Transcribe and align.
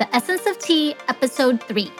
The 0.00 0.16
Essence 0.16 0.46
of 0.46 0.58
Tea, 0.58 0.96
Episode 1.08 1.62
3. 1.64 1.92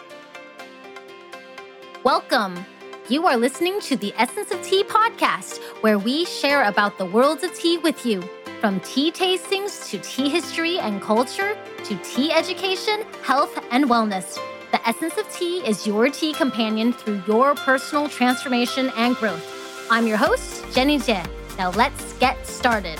Welcome. 2.02 2.64
You 3.10 3.26
are 3.26 3.36
listening 3.36 3.78
to 3.82 3.94
the 3.94 4.14
Essence 4.16 4.50
of 4.52 4.62
Tea 4.62 4.84
podcast, 4.84 5.58
where 5.82 5.98
we 5.98 6.24
share 6.24 6.64
about 6.64 6.96
the 6.96 7.04
worlds 7.04 7.44
of 7.44 7.54
tea 7.54 7.76
with 7.76 8.06
you. 8.06 8.22
From 8.58 8.80
tea 8.80 9.12
tastings 9.12 9.90
to 9.90 9.98
tea 9.98 10.30
history 10.30 10.78
and 10.78 11.02
culture 11.02 11.58
to 11.84 11.96
tea 11.96 12.32
education, 12.32 13.04
health, 13.22 13.62
and 13.70 13.84
wellness. 13.84 14.38
The 14.72 14.88
Essence 14.88 15.18
of 15.18 15.30
Tea 15.30 15.58
is 15.66 15.86
your 15.86 16.08
tea 16.08 16.32
companion 16.32 16.94
through 16.94 17.22
your 17.26 17.54
personal 17.54 18.08
transformation 18.08 18.90
and 18.96 19.14
growth. 19.14 19.86
I'm 19.90 20.06
your 20.06 20.16
host, 20.16 20.64
Jenny 20.72 20.98
Jie. 20.98 21.22
Now 21.58 21.70
let's 21.72 22.14
get 22.14 22.46
started. 22.46 22.98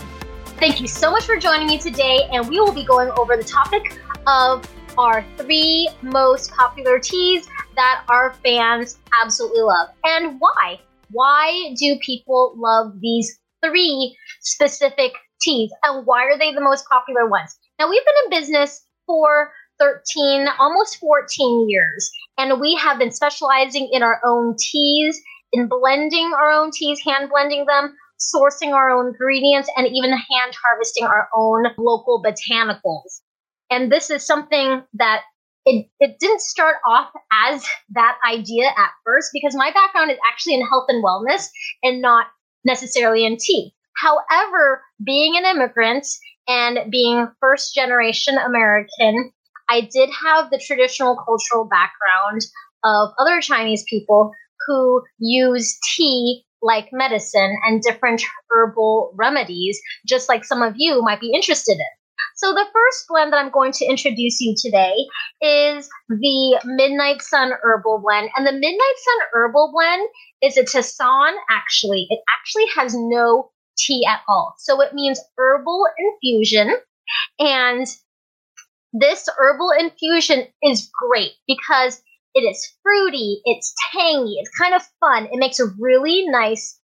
Thank 0.58 0.78
you 0.78 0.88
so 0.88 1.10
much 1.10 1.24
for 1.24 1.38
joining 1.38 1.68
me 1.68 1.78
today, 1.78 2.28
and 2.34 2.46
we 2.46 2.60
will 2.60 2.74
be 2.74 2.84
going 2.84 3.10
over 3.16 3.38
the 3.38 3.44
topic 3.44 3.98
of 4.26 4.62
our 5.00 5.24
three 5.38 5.88
most 6.02 6.52
popular 6.52 6.98
teas 6.98 7.48
that 7.74 8.04
our 8.10 8.34
fans 8.44 8.98
absolutely 9.24 9.62
love. 9.62 9.88
And 10.04 10.38
why? 10.38 10.78
Why 11.10 11.74
do 11.78 11.98
people 12.04 12.52
love 12.58 13.00
these 13.00 13.38
three 13.64 14.14
specific 14.42 15.12
teas? 15.40 15.72
And 15.84 16.06
why 16.06 16.24
are 16.24 16.38
they 16.38 16.52
the 16.52 16.60
most 16.60 16.84
popular 16.86 17.26
ones? 17.26 17.58
Now, 17.78 17.88
we've 17.88 18.04
been 18.04 18.14
in 18.24 18.40
business 18.40 18.82
for 19.06 19.50
13, 19.78 20.46
almost 20.58 20.98
14 20.98 21.70
years, 21.70 22.10
and 22.36 22.60
we 22.60 22.74
have 22.74 22.98
been 22.98 23.10
specializing 23.10 23.88
in 23.90 24.02
our 24.02 24.20
own 24.22 24.54
teas, 24.58 25.18
in 25.54 25.66
blending 25.66 26.32
our 26.36 26.50
own 26.50 26.72
teas, 26.72 27.00
hand 27.02 27.30
blending 27.30 27.64
them, 27.64 27.96
sourcing 28.20 28.74
our 28.74 28.90
own 28.90 29.06
ingredients, 29.06 29.70
and 29.78 29.86
even 29.86 30.10
hand 30.10 30.54
harvesting 30.62 31.06
our 31.06 31.26
own 31.34 31.68
local 31.78 32.22
botanicals. 32.22 33.22
And 33.70 33.90
this 33.90 34.10
is 34.10 34.26
something 34.26 34.82
that 34.94 35.22
it, 35.66 35.86
it 36.00 36.18
didn't 36.18 36.40
start 36.40 36.76
off 36.86 37.10
as 37.32 37.64
that 37.90 38.16
idea 38.28 38.66
at 38.66 38.90
first 39.04 39.30
because 39.32 39.54
my 39.54 39.70
background 39.72 40.10
is 40.10 40.18
actually 40.30 40.54
in 40.54 40.66
health 40.66 40.86
and 40.88 41.04
wellness 41.04 41.46
and 41.82 42.00
not 42.00 42.26
necessarily 42.64 43.24
in 43.24 43.36
tea. 43.38 43.72
However, 43.96 44.82
being 45.04 45.36
an 45.36 45.44
immigrant 45.44 46.06
and 46.48 46.90
being 46.90 47.28
first 47.40 47.74
generation 47.74 48.38
American, 48.38 49.32
I 49.68 49.82
did 49.92 50.10
have 50.24 50.50
the 50.50 50.58
traditional 50.58 51.16
cultural 51.16 51.68
background 51.68 52.40
of 52.82 53.10
other 53.18 53.40
Chinese 53.40 53.84
people 53.88 54.32
who 54.66 55.02
use 55.18 55.78
tea 55.94 56.44
like 56.62 56.88
medicine 56.92 57.56
and 57.66 57.80
different 57.82 58.22
herbal 58.50 59.12
remedies, 59.14 59.80
just 60.06 60.28
like 60.28 60.44
some 60.44 60.62
of 60.62 60.74
you 60.76 61.02
might 61.02 61.20
be 61.20 61.32
interested 61.32 61.78
in. 61.78 61.99
So, 62.40 62.54
the 62.54 62.64
first 62.72 63.04
blend 63.06 63.34
that 63.34 63.36
I'm 63.36 63.50
going 63.50 63.72
to 63.72 63.84
introduce 63.84 64.40
you 64.40 64.54
today 64.56 64.94
is 65.42 65.90
the 66.08 66.58
Midnight 66.64 67.20
Sun 67.20 67.52
Herbal 67.62 68.00
Blend. 68.02 68.30
And 68.34 68.46
the 68.46 68.52
Midnight 68.52 68.96
Sun 68.96 69.26
Herbal 69.34 69.72
Blend 69.74 70.08
is 70.40 70.56
a 70.56 70.62
Tisane, 70.62 71.36
actually. 71.50 72.06
It 72.08 72.20
actually 72.32 72.64
has 72.74 72.94
no 72.96 73.50
tea 73.76 74.06
at 74.08 74.22
all. 74.26 74.54
So, 74.56 74.80
it 74.80 74.94
means 74.94 75.20
herbal 75.36 75.84
infusion. 75.98 76.76
And 77.38 77.86
this 78.94 79.28
herbal 79.38 79.72
infusion 79.78 80.46
is 80.62 80.90
great 80.98 81.32
because 81.46 82.00
it 82.34 82.40
is 82.40 82.72
fruity, 82.82 83.42
it's 83.44 83.74
tangy, 83.92 84.36
it's 84.40 84.56
kind 84.58 84.74
of 84.74 84.80
fun. 84.98 85.26
It 85.26 85.38
makes 85.38 85.60
a 85.60 85.66
really 85.78 86.24
nice 86.26 86.80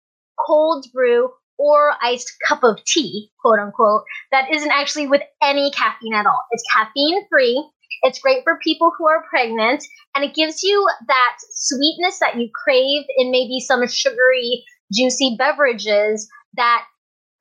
cold 0.47 0.87
brew 0.91 1.29
or 1.57 1.93
iced 2.01 2.33
cup 2.47 2.63
of 2.63 2.83
tea, 2.85 3.29
quote 3.41 3.59
unquote, 3.59 4.03
that 4.31 4.51
isn't 4.51 4.71
actually 4.71 5.07
with 5.07 5.21
any 5.41 5.71
caffeine 5.71 6.13
at 6.13 6.25
all. 6.25 6.43
It's 6.51 6.63
caffeine 6.73 7.25
free. 7.29 7.63
It's 8.03 8.19
great 8.19 8.43
for 8.43 8.59
people 8.61 8.91
who 8.97 9.07
are 9.07 9.23
pregnant, 9.29 9.83
and 10.13 10.25
it 10.25 10.35
gives 10.35 10.61
you 10.61 10.85
that 11.07 11.37
sweetness 11.51 12.19
that 12.19 12.37
you 12.37 12.49
crave 12.53 13.03
in 13.17 13.31
maybe 13.31 13.59
some 13.59 13.87
sugary, 13.87 14.65
juicy 14.91 15.35
beverages 15.39 16.27
that 16.55 16.83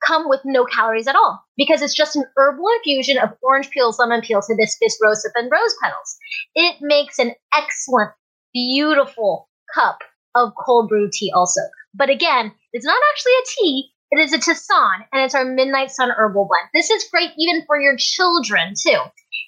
come 0.05 0.29
with 0.29 0.41
no 0.45 0.65
calories 0.65 1.07
at 1.07 1.15
all 1.15 1.43
because 1.57 1.81
it's 1.81 1.95
just 1.95 2.15
an 2.15 2.25
herbal 2.37 2.65
infusion 2.77 3.17
of 3.17 3.29
orange 3.41 3.69
peels, 3.69 3.99
lemon 3.99 4.21
peels, 4.21 4.47
hibiscus, 4.47 4.97
rosehip, 5.03 5.31
and 5.35 5.51
rose 5.51 5.75
petals. 5.81 6.17
It 6.55 6.77
makes 6.81 7.19
an 7.19 7.33
excellent, 7.53 8.11
beautiful 8.53 9.49
cup 9.73 9.99
of 10.35 10.53
cold 10.65 10.89
brew 10.89 11.09
tea 11.11 11.31
also. 11.33 11.61
But 11.93 12.09
again, 12.09 12.51
it's 12.73 12.85
not 12.85 13.01
actually 13.11 13.33
a 13.33 13.45
tea, 13.59 13.92
it 14.13 14.19
is 14.19 14.31
a 14.31 14.37
Tisane, 14.37 15.07
and 15.11 15.23
it's 15.23 15.33
our 15.33 15.43
Midnight 15.43 15.89
Sun 15.89 16.11
Herbal 16.11 16.47
Blend. 16.47 16.69
This 16.71 16.91
is 16.91 17.09
great 17.09 17.31
even 17.35 17.65
for 17.65 17.81
your 17.81 17.95
children, 17.97 18.75
too. 18.79 18.99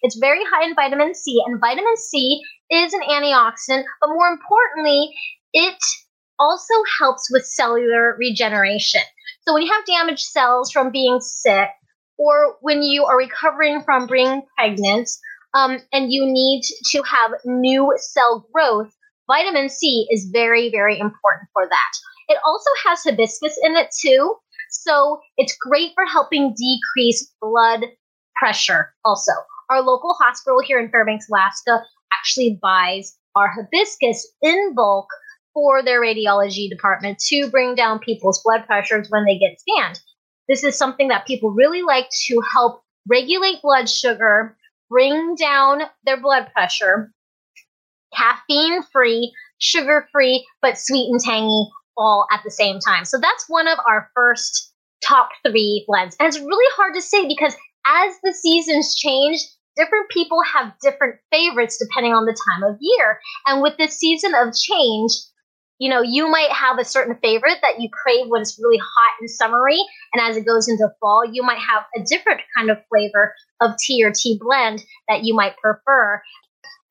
It's 0.02 0.18
very 0.18 0.44
high 0.52 0.66
in 0.66 0.74
vitamin 0.74 1.14
C, 1.14 1.40
and 1.46 1.60
vitamin 1.60 1.96
C 1.98 2.42
is 2.72 2.92
an 2.92 3.02
antioxidant, 3.02 3.84
but 4.02 4.10
more 4.10 4.28
importantly, 4.28 5.14
it 5.54 5.78
also 6.40 6.74
helps 6.98 7.30
with 7.32 7.46
cellular 7.46 8.16
regeneration. 8.18 9.02
So 9.42 9.54
when 9.54 9.62
you 9.62 9.72
have 9.72 9.86
damaged 9.86 10.26
cells 10.26 10.72
from 10.72 10.92
being 10.92 11.20
sick, 11.22 11.70
or 12.18 12.56
when 12.62 12.82
you 12.82 13.06
are 13.06 13.18
recovering 13.18 13.84
from 13.84 14.08
being 14.08 14.42
pregnant, 14.58 15.08
um, 15.54 15.78
and 15.94 16.12
you 16.12 16.26
need 16.26 16.64
to 16.92 17.04
have 17.04 17.34
new 17.46 17.94
cell 17.98 18.48
growth, 18.52 18.92
vitamin 19.28 19.70
C 19.70 20.08
is 20.10 20.28
very, 20.34 20.72
very 20.72 20.98
important 20.98 21.50
for 21.54 21.68
that. 21.70 21.92
It 22.30 22.40
also 22.44 22.70
has 22.88 23.04
hibiscus 23.04 23.60
in 23.64 23.76
it 23.76 23.90
too, 24.02 24.36
so 24.70 25.20
it's 25.38 25.56
great 25.60 25.92
for 25.94 26.06
helping 26.06 26.54
decrease 26.54 27.32
blood 27.42 27.86
pressure 28.36 28.94
also. 29.04 29.32
Our 29.70 29.82
local 29.82 30.14
hospital 30.14 30.60
here 30.62 30.80
in 30.80 30.90
Fairbanks, 30.90 31.28
Alaska 31.30 31.84
actually 32.14 32.60
buys 32.62 33.18
our 33.36 33.50
hibiscus 33.50 34.28
in 34.42 34.74
bulk 34.76 35.08
for 35.54 35.82
their 35.82 36.02
radiology 36.02 36.70
department 36.70 37.18
to 37.28 37.50
bring 37.50 37.76
down 37.76 38.00
people's 38.00 38.42
blood 38.44 38.66
pressures 38.66 39.08
when 39.10 39.26
they 39.26 39.38
get 39.38 39.58
scanned. 39.60 40.00
This 40.48 40.64
is 40.64 40.78
something 40.78 41.08
that 41.08 41.26
people 41.26 41.52
really 41.52 41.82
like 41.82 42.08
to 42.28 42.42
help 42.54 42.84
regulate 43.08 43.62
blood 43.62 43.90
sugar, 43.90 44.56
bring 44.90 45.36
down 45.36 45.82
their 46.06 46.22
blood 46.22 46.50
pressure, 46.54 47.12
caffeine 48.16 48.84
free, 48.92 49.34
sugar 49.58 50.08
free, 50.12 50.46
but 50.62 50.78
sweet 50.78 51.10
and 51.10 51.20
tangy 51.20 51.70
all 51.98 52.28
at 52.32 52.42
the 52.44 52.52
same 52.52 52.80
time. 52.80 53.06
So 53.06 53.18
that's 53.20 53.46
one 53.48 53.68
of 53.68 53.80
our 53.88 54.10
first 54.14 54.74
top 55.06 55.30
three 55.46 55.86
blends. 55.88 56.16
And 56.20 56.28
it's 56.28 56.40
really 56.40 56.72
hard 56.76 56.94
to 56.96 57.02
say 57.02 57.28
because 57.28 57.56
as 57.86 58.14
the 58.24 58.34
seasons 58.34 58.96
change, 58.96 59.40
different 59.76 60.10
people 60.10 60.42
have 60.44 60.74
different 60.82 61.16
favorites 61.32 61.78
depending 61.78 62.14
on 62.14 62.26
the 62.26 62.38
time 62.52 62.64
of 62.64 62.78
year. 62.80 63.20
And 63.46 63.62
with 63.62 63.78
this 63.78 63.98
season 63.98 64.34
of 64.34 64.54
change, 64.56 65.12
you 65.78 65.90
know, 65.90 66.02
you 66.02 66.30
might 66.30 66.52
have 66.52 66.80
a 66.80 66.86
certain 66.86 67.18
favorite 67.22 67.58
that 67.62 67.82
you 67.82 67.90
crave 67.92 68.28
when 68.28 68.42
it's 68.42 68.58
really 68.62 68.78
hot 68.78 69.20
and 69.20 69.30
summery. 69.30 69.80
And 70.14 70.22
as 70.22 70.38
it 70.38 70.46
goes 70.46 70.70
into 70.70 70.88
fall, 71.02 71.24
you 71.30 71.44
might 71.44 71.60
have 71.60 71.84
a 71.98 72.04
different 72.06 72.42
kind 72.58 72.70
of 72.70 72.78
flavor 72.90 73.34
of 73.62 73.72
tea 73.78 74.04
or 74.04 74.12
tea 74.16 74.40
blend 74.42 74.84
that 75.10 75.24
you 75.24 75.36
might 75.36 75.58
prefer. 75.58 76.22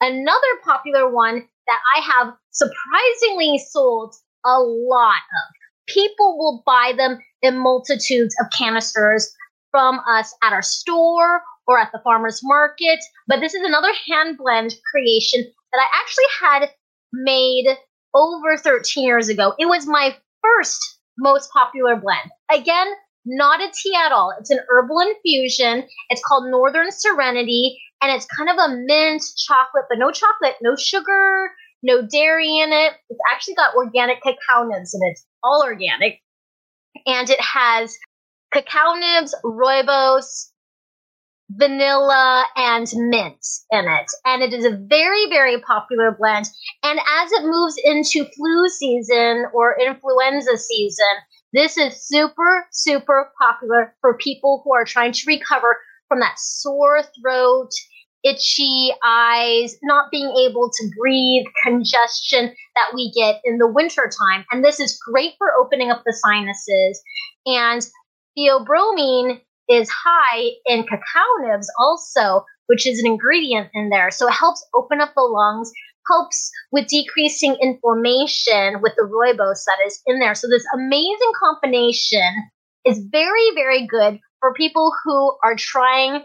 Another 0.00 0.40
popular 0.64 1.08
one 1.10 1.48
that 1.66 1.78
I 1.96 2.00
have 2.00 2.34
surprisingly 2.50 3.58
sold 3.70 4.14
a 4.44 4.58
lot 4.58 5.16
of. 5.16 5.54
People 5.86 6.38
will 6.38 6.62
buy 6.64 6.92
them 6.96 7.18
in 7.42 7.58
multitudes 7.58 8.34
of 8.40 8.46
canisters 8.56 9.30
from 9.70 10.00
us 10.08 10.34
at 10.42 10.52
our 10.52 10.62
store 10.62 11.42
or 11.66 11.78
at 11.78 11.90
the 11.92 12.00
farmer's 12.04 12.40
market. 12.42 12.98
But 13.26 13.40
this 13.40 13.54
is 13.54 13.62
another 13.62 13.92
hand 14.08 14.38
blend 14.38 14.74
creation 14.90 15.44
that 15.72 15.78
I 15.80 15.86
actually 16.00 16.24
had 16.40 16.70
made 17.12 17.76
over 18.14 18.56
13 18.56 19.04
years 19.04 19.28
ago. 19.28 19.54
It 19.58 19.66
was 19.66 19.86
my 19.86 20.16
first 20.42 20.80
most 21.18 21.50
popular 21.52 21.96
blend. 21.96 22.30
Again, 22.50 22.86
not 23.26 23.60
a 23.60 23.72
tea 23.72 23.94
at 23.94 24.12
all. 24.12 24.34
It's 24.38 24.50
an 24.50 24.60
herbal 24.68 25.00
infusion. 25.00 25.88
It's 26.10 26.22
called 26.24 26.50
Northern 26.50 26.90
Serenity, 26.90 27.80
and 28.02 28.12
it's 28.12 28.26
kind 28.26 28.50
of 28.50 28.56
a 28.56 28.76
mint 28.84 29.22
chocolate, 29.36 29.84
but 29.88 29.98
no 29.98 30.10
chocolate, 30.10 30.56
no 30.60 30.76
sugar, 30.76 31.50
no 31.84 32.02
dairy 32.02 32.58
in 32.58 32.72
it. 32.72 32.94
It's 33.10 33.20
actually 33.30 33.54
got 33.54 33.76
organic 33.76 34.22
cacao 34.22 34.64
nibs 34.64 34.94
in 34.94 35.06
it, 35.06 35.20
all 35.44 35.62
organic. 35.62 36.20
And 37.06 37.28
it 37.28 37.40
has 37.40 37.96
cacao 38.52 38.94
nibs, 38.94 39.34
rooibos, 39.44 40.50
vanilla, 41.50 42.46
and 42.56 42.86
mint 42.94 43.46
in 43.70 43.84
it. 43.84 44.10
And 44.24 44.42
it 44.42 44.54
is 44.54 44.64
a 44.64 44.78
very, 44.88 45.28
very 45.28 45.60
popular 45.60 46.16
blend. 46.18 46.46
And 46.82 46.98
as 46.98 47.32
it 47.32 47.44
moves 47.44 47.76
into 47.84 48.24
flu 48.32 48.68
season 48.68 49.44
or 49.52 49.78
influenza 49.78 50.56
season, 50.56 51.14
this 51.52 51.76
is 51.76 52.02
super, 52.08 52.66
super 52.72 53.30
popular 53.38 53.94
for 54.00 54.16
people 54.16 54.62
who 54.64 54.72
are 54.74 54.84
trying 54.84 55.12
to 55.12 55.26
recover 55.26 55.76
from 56.08 56.20
that 56.20 56.38
sore 56.38 57.02
throat 57.20 57.70
itchy 58.24 58.90
eyes, 59.04 59.76
not 59.82 60.10
being 60.10 60.34
able 60.48 60.70
to 60.70 60.90
breathe, 60.98 61.44
congestion 61.62 62.54
that 62.74 62.90
we 62.94 63.12
get 63.12 63.40
in 63.44 63.58
the 63.58 63.68
wintertime. 63.68 64.44
And 64.50 64.64
this 64.64 64.80
is 64.80 64.98
great 64.98 65.34
for 65.38 65.48
opening 65.60 65.90
up 65.90 66.02
the 66.04 66.12
sinuses. 66.12 67.02
And 67.46 67.82
theobromine 68.36 69.40
is 69.68 69.90
high 69.90 70.50
in 70.66 70.84
cacao 70.84 71.46
nibs 71.46 71.70
also, 71.78 72.44
which 72.66 72.86
is 72.86 72.98
an 72.98 73.06
ingredient 73.06 73.68
in 73.74 73.90
there. 73.90 74.10
So 74.10 74.28
it 74.28 74.32
helps 74.32 74.66
open 74.74 75.00
up 75.00 75.12
the 75.14 75.22
lungs, 75.22 75.70
helps 76.10 76.50
with 76.72 76.88
decreasing 76.88 77.56
inflammation 77.62 78.80
with 78.82 78.92
the 78.96 79.02
rooibos 79.02 79.64
that 79.64 79.78
is 79.86 80.00
in 80.06 80.18
there. 80.18 80.34
So 80.34 80.48
this 80.48 80.66
amazing 80.74 81.32
combination 81.38 82.50
is 82.84 83.04
very, 83.10 83.50
very 83.54 83.86
good 83.86 84.18
for 84.40 84.52
people 84.54 84.92
who 85.04 85.36
are 85.42 85.56
trying 85.56 86.24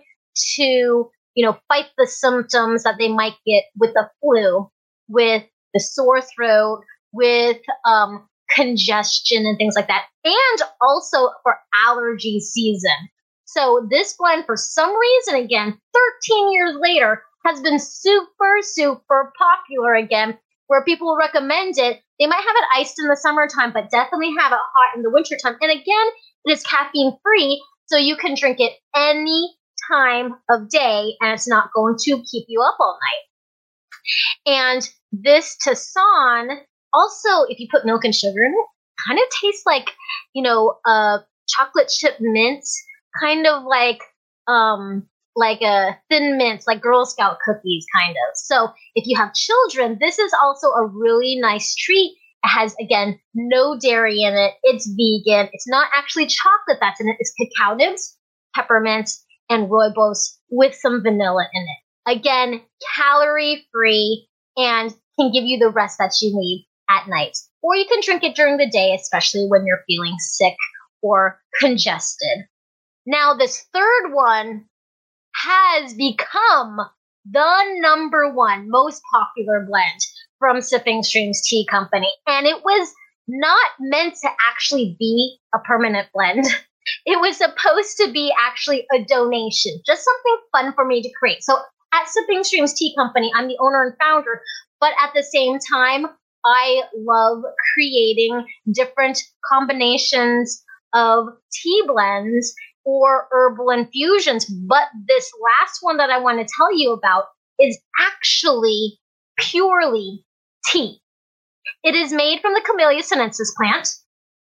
to, 0.56 1.10
you 1.40 1.46
know, 1.46 1.58
fight 1.70 1.86
the 1.98 2.06
symptoms 2.06 2.84
that 2.84 2.96
they 3.00 3.08
might 3.08 3.36
get 3.48 3.64
with 3.80 3.94
the 3.94 4.10
flu, 4.20 4.70
with 5.08 5.42
the 5.74 5.80
sore 5.80 6.20
throat, 6.22 6.82
with 7.14 7.62
um, 7.86 8.28
congestion 8.54 9.46
and 9.46 9.58
things 9.58 9.74
like 9.78 9.88
that, 9.88 10.04
and 10.26 10.70
also 10.82 11.30
for 11.42 11.56
allergy 11.88 12.42
season. 12.42 13.08
So 13.46 13.88
this 13.90 14.18
blend, 14.20 14.48
for 14.48 14.58
some 14.58 14.94
reason, 14.94 15.36
again, 15.36 15.80
13 15.94 16.52
years 16.52 16.76
later, 16.78 17.24
has 17.46 17.62
been 17.62 17.80
super, 17.80 18.58
super 18.62 19.32
popular 19.40 19.94
again, 19.94 20.38
where 20.68 20.84
people 20.84 21.16
recommend 21.18 21.78
it. 21.78 22.02
They 22.20 22.28
might 22.28 22.44
have 22.46 22.56
it 22.58 22.82
iced 22.82 23.00
in 23.00 23.08
the 23.08 23.16
summertime, 23.16 23.72
but 23.72 23.90
definitely 23.92 24.34
have 24.38 24.52
it 24.52 24.60
hot 24.76 24.98
in 24.98 25.04
the 25.04 25.10
wintertime. 25.10 25.56
And 25.62 25.72
again, 25.72 26.08
it 26.44 26.52
is 26.52 26.64
caffeine 26.64 27.14
free, 27.24 27.64
so 27.86 27.96
you 27.96 28.18
can 28.18 28.36
drink 28.36 28.60
it 28.60 28.74
any 28.94 29.56
time 29.92 30.36
of 30.50 30.70
day 30.70 31.16
and 31.22 31.32
it's 31.34 31.48
not 31.48 31.70
going 31.76 31.96
to 32.00 32.24
keep 32.30 32.46
you 32.48 32.62
up 32.62 32.76
all 32.80 32.98
night. 33.02 33.26
And 34.46 34.90
this 35.12 35.58
Tisane, 35.66 36.60
also, 36.94 37.44
if 37.50 37.60
you 37.60 37.68
put 37.72 37.86
milk 37.86 38.04
and 38.04 38.16
sugar 38.16 38.44
in 38.44 38.52
it, 38.52 38.68
kind 39.08 39.20
of 39.20 39.26
tastes 39.42 39.64
like, 39.66 39.94
you 40.34 40.44
know, 40.44 40.76
a 40.86 41.20
chocolate 41.48 41.90
chip 41.90 42.16
mint, 42.20 42.64
kind 43.22 43.48
of 43.48 43.64
like 43.64 44.02
um 44.48 45.08
like 45.36 45.62
a 45.62 45.98
thin 46.10 46.38
mints, 46.38 46.68
like 46.68 46.82
Girl 46.82 47.06
Scout 47.06 47.38
cookies, 47.46 47.86
kind 47.96 48.12
of. 48.12 48.36
So 48.36 48.70
if 48.96 49.06
you 49.08 49.16
have 49.18 49.34
children, 49.34 49.98
this 50.02 50.20
is 50.20 50.34
also 50.42 50.68
a 50.68 50.86
really 50.86 51.38
nice 51.40 51.76
treat. 51.76 52.18
It 52.44 52.48
has 52.48 52.76
again 52.82 53.20
no 53.34 53.78
dairy 53.80 54.22
in 54.22 54.34
it. 54.34 54.54
It's 54.64 54.88
vegan. 54.88 55.50
It's 55.54 55.68
not 55.68 55.90
actually 55.96 56.28
chocolate 56.28 56.80
that's 56.82 57.00
in 57.00 57.10
it. 57.10 57.18
It's 57.20 57.34
cacao 57.40 57.76
nibs, 57.76 58.18
peppermint, 58.56 59.10
and 59.50 59.70
rooibos 59.70 60.38
with 60.50 60.76
some 60.76 61.02
vanilla 61.04 61.48
in 61.54 61.62
it. 61.64 62.18
Again, 62.18 62.62
calorie 62.96 63.68
free 63.72 64.28
and 64.58 64.94
can 65.20 65.32
give 65.32 65.44
you 65.44 65.58
the 65.60 65.70
rest 65.70 65.98
that 66.00 66.14
you 66.22 66.32
need 66.34 66.68
at 66.90 67.08
night. 67.08 67.38
Or 67.62 67.76
you 67.76 67.86
can 67.86 68.02
drink 68.02 68.24
it 68.24 68.36
during 68.36 68.58
the 68.58 68.70
day, 68.70 68.96
especially 69.00 69.46
when 69.48 69.66
you're 69.66 69.84
feeling 69.88 70.16
sick 70.20 70.56
or 71.02 71.40
congested. 71.60 72.46
Now, 73.06 73.34
this 73.34 73.66
third 73.74 74.14
one 74.14 74.66
has 75.36 75.94
become 75.94 76.80
the 77.30 77.80
number 77.80 78.32
one 78.32 78.70
most 78.70 79.02
popular 79.12 79.66
blend 79.70 80.00
from 80.40 80.62
Sipping 80.62 81.04
Streams 81.04 81.42
Tea 81.46 81.66
Company. 81.70 82.12
And 82.28 82.46
it 82.48 82.64
was 82.64 82.94
not 83.28 83.70
meant 83.80 84.16
to 84.22 84.30
actually 84.50 84.96
be 85.00 85.38
a 85.54 85.60
permanent 85.60 86.08
blend. 86.14 86.46
It 87.06 87.20
was 87.20 87.38
supposed 87.38 87.98
to 87.98 88.12
be 88.12 88.34
actually 88.40 88.86
a 88.94 89.04
donation, 89.04 89.80
just 89.86 90.04
something 90.04 90.38
fun 90.52 90.74
for 90.74 90.86
me 90.86 91.02
to 91.02 91.10
create. 91.20 91.44
So 91.44 91.58
at 91.94 92.08
Sipping 92.08 92.44
Streams 92.44 92.74
Tea 92.74 92.94
Company, 92.96 93.32
I'm 93.36 93.48
the 93.48 93.58
owner 93.60 93.84
and 93.84 93.94
founder, 94.00 94.42
but 94.80 94.94
at 95.02 95.12
the 95.14 95.24
same 95.24 95.58
time, 95.72 96.08
I 96.46 96.84
love 96.96 97.44
creating 97.74 98.46
different 98.72 99.20
combinations 99.52 100.64
of 100.94 101.28
tea 101.52 101.84
blends 101.86 102.54
or 102.86 103.28
herbal 103.32 103.70
infusions. 103.72 104.46
But 104.46 104.88
this 105.08 105.30
last 105.60 105.80
one 105.82 105.98
that 105.98 106.10
I 106.10 106.20
want 106.20 106.40
to 106.40 106.54
tell 106.58 106.76
you 106.76 106.94
about 106.94 107.26
is 107.60 107.78
actually 108.00 109.00
purely 109.38 110.24
tea. 110.66 111.02
It 111.84 111.96
is 111.96 112.12
made 112.12 112.40
from 112.42 112.54
the 112.54 112.62
Camellia 112.62 113.04
sinensis 113.04 113.54
plant. 113.56 113.90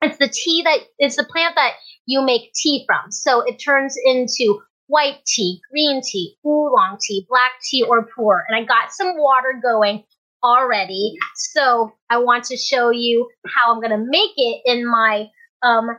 It's 0.03 0.19
the 0.19 0.29
tea 0.29 0.63
that 0.63 0.81
it's 0.99 1.17
the 1.17 1.25
plant 1.25 1.55
that 1.57 1.75
you 2.07 2.23
make 2.23 2.53
tea 2.55 2.85
from. 2.87 3.11
So 3.11 3.41
it 3.43 3.57
turns 3.57 3.97
into 4.05 4.61
white 4.87 5.25
tea, 5.27 5.61
green 5.71 6.01
tea, 6.03 6.37
oolong 6.45 6.99
tea, 7.01 7.27
black 7.29 7.53
tea, 7.63 7.83
or 7.83 8.07
pu'er. 8.07 8.43
And 8.49 8.57
I 8.57 8.65
got 8.65 8.93
some 8.93 9.17
water 9.17 9.61
going 9.63 10.05
already. 10.43 11.15
So 11.37 11.93
I 12.09 12.19
want 12.19 12.45
to 12.45 12.57
show 12.57 12.91
you 12.91 13.29
how 13.47 13.73
I'm 13.73 13.81
going 13.81 13.99
to 13.99 14.05
make 14.05 14.33
it 14.37 14.63
in 14.65 14.89
my 14.91 15.27
um, 15.63 15.91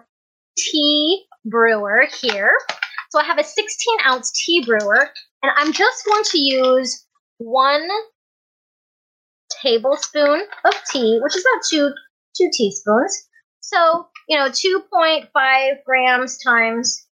tea 0.58 1.24
brewer 1.46 2.06
here. 2.22 2.52
So 3.10 3.20
I 3.20 3.24
have 3.24 3.40
a 3.40 3.44
16 3.44 3.98
ounce 4.06 4.32
tea 4.32 4.64
brewer, 4.66 5.10
and 5.44 5.52
I'm 5.58 5.74
just 5.74 6.06
going 6.06 6.24
to 6.24 6.40
use 6.40 7.06
one 7.38 7.88
tablespoon 9.62 10.44
of 10.66 10.74
tea, 10.92 11.20
which 11.22 11.36
is 11.36 11.46
about 11.46 11.64
two 11.70 11.92
two 12.38 12.50
teaspoons. 12.54 13.28
So 13.60 14.08
you 14.32 14.38
know, 14.38 14.48
2.5 14.48 15.28
grams 15.86 16.38
times 16.38 17.06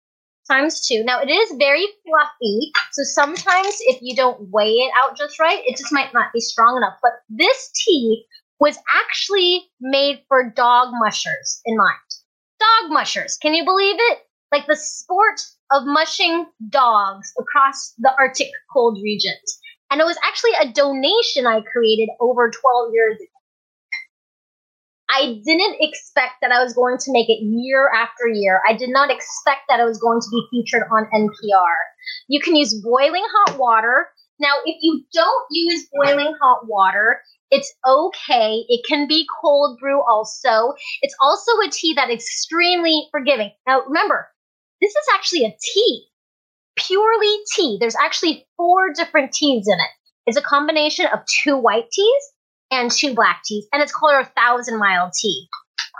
times 0.50 0.88
two. 0.88 1.04
Now 1.04 1.22
it 1.22 1.30
is 1.30 1.54
very 1.60 1.86
fluffy, 2.06 2.72
so 2.94 3.04
sometimes 3.04 3.76
if 3.82 4.00
you 4.02 4.16
don't 4.16 4.50
weigh 4.50 4.72
it 4.72 4.92
out 4.98 5.18
just 5.18 5.38
right, 5.38 5.62
it 5.68 5.78
just 5.78 5.92
might 5.92 6.14
not 6.14 6.32
be 6.34 6.40
strong 6.40 6.78
enough. 6.78 6.98
But 7.04 7.12
this 7.28 7.72
tea 7.76 8.26
was 8.62 8.78
actually 8.96 9.66
made 9.82 10.24
for 10.30 10.50
dog 10.50 10.88
mushers 10.94 11.62
in 11.66 11.76
mind. 11.76 11.98
Dog 12.58 12.92
mushers, 12.92 13.38
can 13.42 13.54
you 13.54 13.66
believe 13.66 13.98
it? 14.00 14.20
Like 14.54 14.66
the 14.66 14.78
sport 14.78 15.42
of 15.72 15.84
mushing 15.86 16.46
dogs 16.70 17.34
across 17.38 17.94
the 18.00 18.14
Arctic 18.18 18.50
cold 18.74 18.98
regions. 19.04 19.60
And 19.92 20.00
it 20.00 20.06
was 20.06 20.18
actually 20.26 20.54
a 20.62 20.72
donation 20.72 21.46
I 21.46 21.60
created 21.70 22.08
over 22.22 22.50
12 22.50 22.94
years 22.94 23.18
ago. 23.18 23.39
I 25.10 25.42
didn't 25.44 25.78
expect 25.80 26.34
that 26.42 26.52
I 26.52 26.64
was 26.64 26.74
going 26.74 26.98
to 27.00 27.12
make 27.12 27.30
it 27.30 27.42
year 27.42 27.90
after 27.94 28.28
year. 28.28 28.62
I 28.68 28.74
did 28.74 28.90
not 28.90 29.10
expect 29.10 29.62
that 29.68 29.80
I 29.80 29.86
was 29.86 29.98
going 29.98 30.20
to 30.20 30.28
be 30.32 30.48
featured 30.52 30.84
on 30.92 31.10
NPR. 31.14 31.76
You 32.28 32.40
can 32.40 32.56
use 32.56 32.80
boiling 32.84 33.26
hot 33.36 33.58
water. 33.58 34.10
Now, 34.40 34.54
if 34.66 34.78
you 34.82 35.04
don't 35.12 35.46
use 35.52 35.88
boiling 35.92 36.34
hot 36.42 36.68
water, 36.68 37.22
it's 37.50 37.74
okay. 37.88 38.64
It 38.70 38.82
can 38.88 39.08
be 39.08 39.26
cold 39.42 39.80
brew 39.80 40.02
also. 40.02 40.74
It's 41.02 41.16
also 41.22 41.52
a 41.66 41.72
tea 41.72 41.94
that 41.96 42.10
is 42.10 42.20
extremely 42.20 43.08
forgiving. 43.12 43.52
Now, 43.68 43.82
remember, 43.88 44.28
this 44.80 44.92
is 44.92 45.06
actually 45.14 45.46
a 45.46 45.58
tea, 45.74 46.06
purely 46.78 47.36
tea. 47.56 47.78
There's 47.80 47.98
actually 48.02 48.46
four 48.56 48.94
different 48.94 49.34
teas 49.34 49.68
in 49.68 49.74
it. 49.74 49.90
It's 50.28 50.38
a 50.38 50.42
combination 50.42 51.08
of 51.08 51.20
two 51.44 51.58
white 51.58 51.90
teas 51.92 52.34
and 52.72 52.92
two 52.92 53.14
black 53.14 53.42
teas, 53.46 53.68
and 53.74 53.82
it's 53.82 53.92
called 53.92 54.26
a 54.26 54.32
thousand 54.40 54.80
mile 54.80 55.12
tea. 55.20 55.48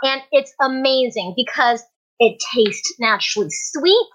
And 0.02 0.22
it's 0.32 0.52
amazing 0.60 1.34
because 1.36 1.82
it 2.18 2.38
tastes 2.54 2.94
naturally 2.98 3.48
sweet, 3.50 4.08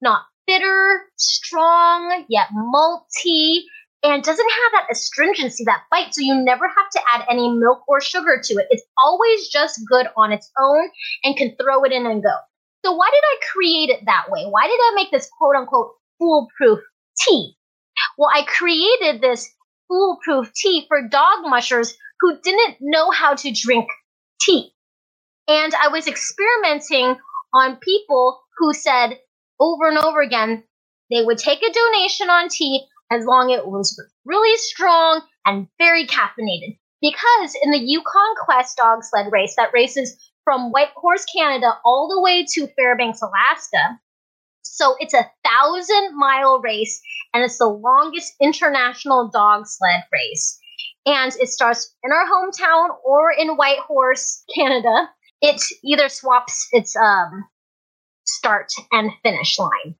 not 0.00 0.22
bitter, 0.46 1.02
strong, 1.16 2.24
yet 2.28 2.48
malty, 2.54 3.62
and 4.02 4.22
doesn't 4.22 4.50
have 4.50 4.72
that 4.72 4.86
astringency, 4.90 5.64
that 5.64 5.82
bite. 5.90 6.14
So 6.14 6.22
you 6.22 6.34
never 6.34 6.68
have 6.68 6.90
to 6.92 7.00
add 7.12 7.24
any 7.28 7.48
milk 7.50 7.82
or 7.88 8.00
sugar 8.00 8.40
to 8.44 8.54
it. 8.54 8.66
It's 8.70 8.84
always 9.02 9.48
just 9.48 9.80
good 9.88 10.06
on 10.16 10.32
its 10.32 10.50
own 10.58 10.88
and 11.24 11.36
can 11.36 11.56
throw 11.60 11.82
it 11.84 11.92
in 11.92 12.06
and 12.06 12.22
go. 12.22 12.34
So 12.84 12.92
why 12.92 13.10
did 13.12 13.24
I 13.24 13.36
create 13.52 13.90
it 13.90 14.04
that 14.06 14.26
way? 14.30 14.44
Why 14.44 14.68
did 14.68 14.78
I 14.78 14.92
make 14.94 15.10
this 15.10 15.28
quote 15.36 15.56
unquote 15.56 15.90
foolproof 16.18 16.78
tea? 17.26 17.56
Well, 18.16 18.30
I 18.32 18.42
created 18.42 19.20
this 19.20 19.50
foolproof 19.88 20.52
tea 20.52 20.84
for 20.88 21.08
dog 21.08 21.44
mushers 21.44 21.96
who 22.20 22.38
didn't 22.42 22.76
know 22.80 23.10
how 23.10 23.34
to 23.34 23.52
drink 23.52 23.88
tea. 24.40 24.72
And 25.48 25.74
I 25.74 25.88
was 25.88 26.08
experimenting 26.08 27.16
on 27.52 27.76
people 27.76 28.40
who 28.58 28.72
said 28.72 29.18
over 29.60 29.88
and 29.88 29.98
over 29.98 30.20
again 30.20 30.64
they 31.10 31.22
would 31.22 31.38
take 31.38 31.62
a 31.62 31.72
donation 31.72 32.30
on 32.30 32.48
tea 32.48 32.86
as 33.10 33.24
long 33.24 33.52
as 33.52 33.60
it 33.60 33.66
was 33.66 34.00
really 34.24 34.56
strong 34.58 35.22
and 35.44 35.68
very 35.78 36.06
caffeinated. 36.06 36.76
Because 37.00 37.56
in 37.62 37.70
the 37.70 37.78
Yukon 37.78 38.34
Quest 38.44 38.76
dog 38.76 39.04
sled 39.04 39.30
race 39.30 39.54
that 39.56 39.72
races 39.72 40.16
from 40.42 40.70
Whitehorse, 40.72 41.24
Canada, 41.26 41.78
all 41.84 42.08
the 42.08 42.20
way 42.20 42.44
to 42.54 42.66
Fairbanks, 42.76 43.20
Alaska, 43.22 44.00
so 44.76 44.94
it's 45.00 45.14
a 45.14 45.30
thousand 45.42 46.18
mile 46.18 46.60
race 46.60 47.00
and 47.32 47.42
it's 47.42 47.56
the 47.56 47.66
longest 47.66 48.34
international 48.42 49.30
dog 49.32 49.66
sled 49.66 50.02
race. 50.12 50.60
And 51.06 51.32
it 51.40 51.48
starts 51.48 51.94
in 52.04 52.12
our 52.12 52.26
hometown 52.26 52.88
or 53.02 53.32
in 53.32 53.56
Whitehorse, 53.56 54.44
Canada. 54.54 55.08
It 55.40 55.62
either 55.82 56.10
swaps 56.10 56.68
its 56.72 56.94
um, 56.94 57.46
start 58.26 58.70
and 58.92 59.12
finish 59.22 59.58
line. 59.58 59.94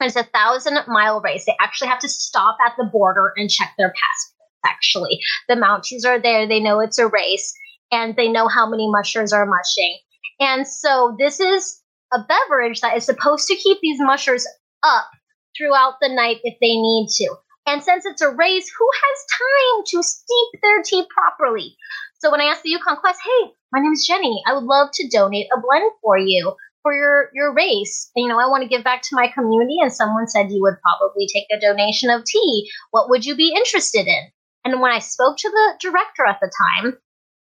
It's 0.00 0.16
a 0.16 0.24
thousand 0.24 0.78
mile 0.88 1.20
race. 1.20 1.44
They 1.46 1.56
actually 1.60 1.88
have 1.88 2.00
to 2.00 2.08
stop 2.08 2.56
at 2.66 2.72
the 2.76 2.90
border 2.90 3.32
and 3.36 3.48
check 3.48 3.74
their 3.78 3.90
passports. 3.90 4.36
Actually, 4.66 5.20
the 5.48 5.54
Mounties 5.54 6.04
are 6.04 6.20
there. 6.20 6.48
They 6.48 6.60
know 6.60 6.80
it's 6.80 6.98
a 6.98 7.06
race 7.06 7.54
and 7.92 8.16
they 8.16 8.28
know 8.28 8.48
how 8.48 8.68
many 8.68 8.90
mushers 8.90 9.32
are 9.32 9.46
mushing. 9.46 9.98
And 10.40 10.66
so 10.66 11.16
this 11.18 11.38
is 11.38 11.79
a 12.12 12.18
beverage 12.28 12.80
that 12.80 12.96
is 12.96 13.04
supposed 13.04 13.46
to 13.48 13.56
keep 13.56 13.78
these 13.80 14.00
mushers 14.00 14.46
up 14.82 15.10
throughout 15.56 15.94
the 16.00 16.08
night 16.08 16.38
if 16.42 16.56
they 16.60 16.76
need 16.76 17.08
to. 17.16 17.34
And 17.66 17.82
since 17.82 18.04
it's 18.04 18.22
a 18.22 18.30
race, 18.30 18.70
who 18.70 18.88
has 19.02 19.26
time 19.38 19.84
to 19.86 20.02
steep 20.02 20.60
their 20.62 20.82
tea 20.82 21.04
properly? 21.14 21.76
So 22.18 22.30
when 22.30 22.40
I 22.40 22.44
asked 22.44 22.62
the 22.62 22.70
Yukon 22.70 22.96
Quest, 22.96 23.20
hey, 23.24 23.52
my 23.72 23.80
name 23.80 23.92
is 23.92 24.06
Jenny, 24.06 24.42
I 24.46 24.54
would 24.54 24.64
love 24.64 24.88
to 24.94 25.08
donate 25.08 25.46
a 25.54 25.60
blend 25.60 25.90
for 26.02 26.18
you 26.18 26.54
for 26.82 26.94
your 26.94 27.30
your 27.34 27.54
race. 27.54 28.10
You 28.16 28.28
know, 28.28 28.38
I 28.38 28.48
want 28.48 28.62
to 28.62 28.68
give 28.68 28.84
back 28.84 29.02
to 29.02 29.16
my 29.16 29.28
community. 29.28 29.76
And 29.80 29.92
someone 29.92 30.26
said 30.28 30.50
you 30.50 30.62
would 30.62 30.80
probably 30.82 31.26
take 31.26 31.46
a 31.52 31.60
donation 31.60 32.10
of 32.10 32.24
tea. 32.24 32.70
What 32.90 33.10
would 33.10 33.24
you 33.24 33.36
be 33.36 33.54
interested 33.54 34.06
in? 34.06 34.30
And 34.64 34.80
when 34.80 34.92
I 34.92 34.98
spoke 34.98 35.36
to 35.38 35.50
the 35.50 35.74
director 35.80 36.26
at 36.26 36.38
the 36.40 36.50
time, 36.82 36.98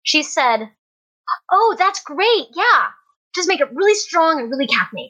she 0.03 0.23
said, 0.23 0.69
"Oh, 1.51 1.75
that's 1.77 2.03
great. 2.03 2.47
Yeah, 2.53 2.87
just 3.39 3.47
make 3.47 3.61
it 3.61 3.73
really 3.73 3.95
strong 3.95 4.39
and 4.39 4.49
really 4.49 4.67
caffeinated." 4.67 5.09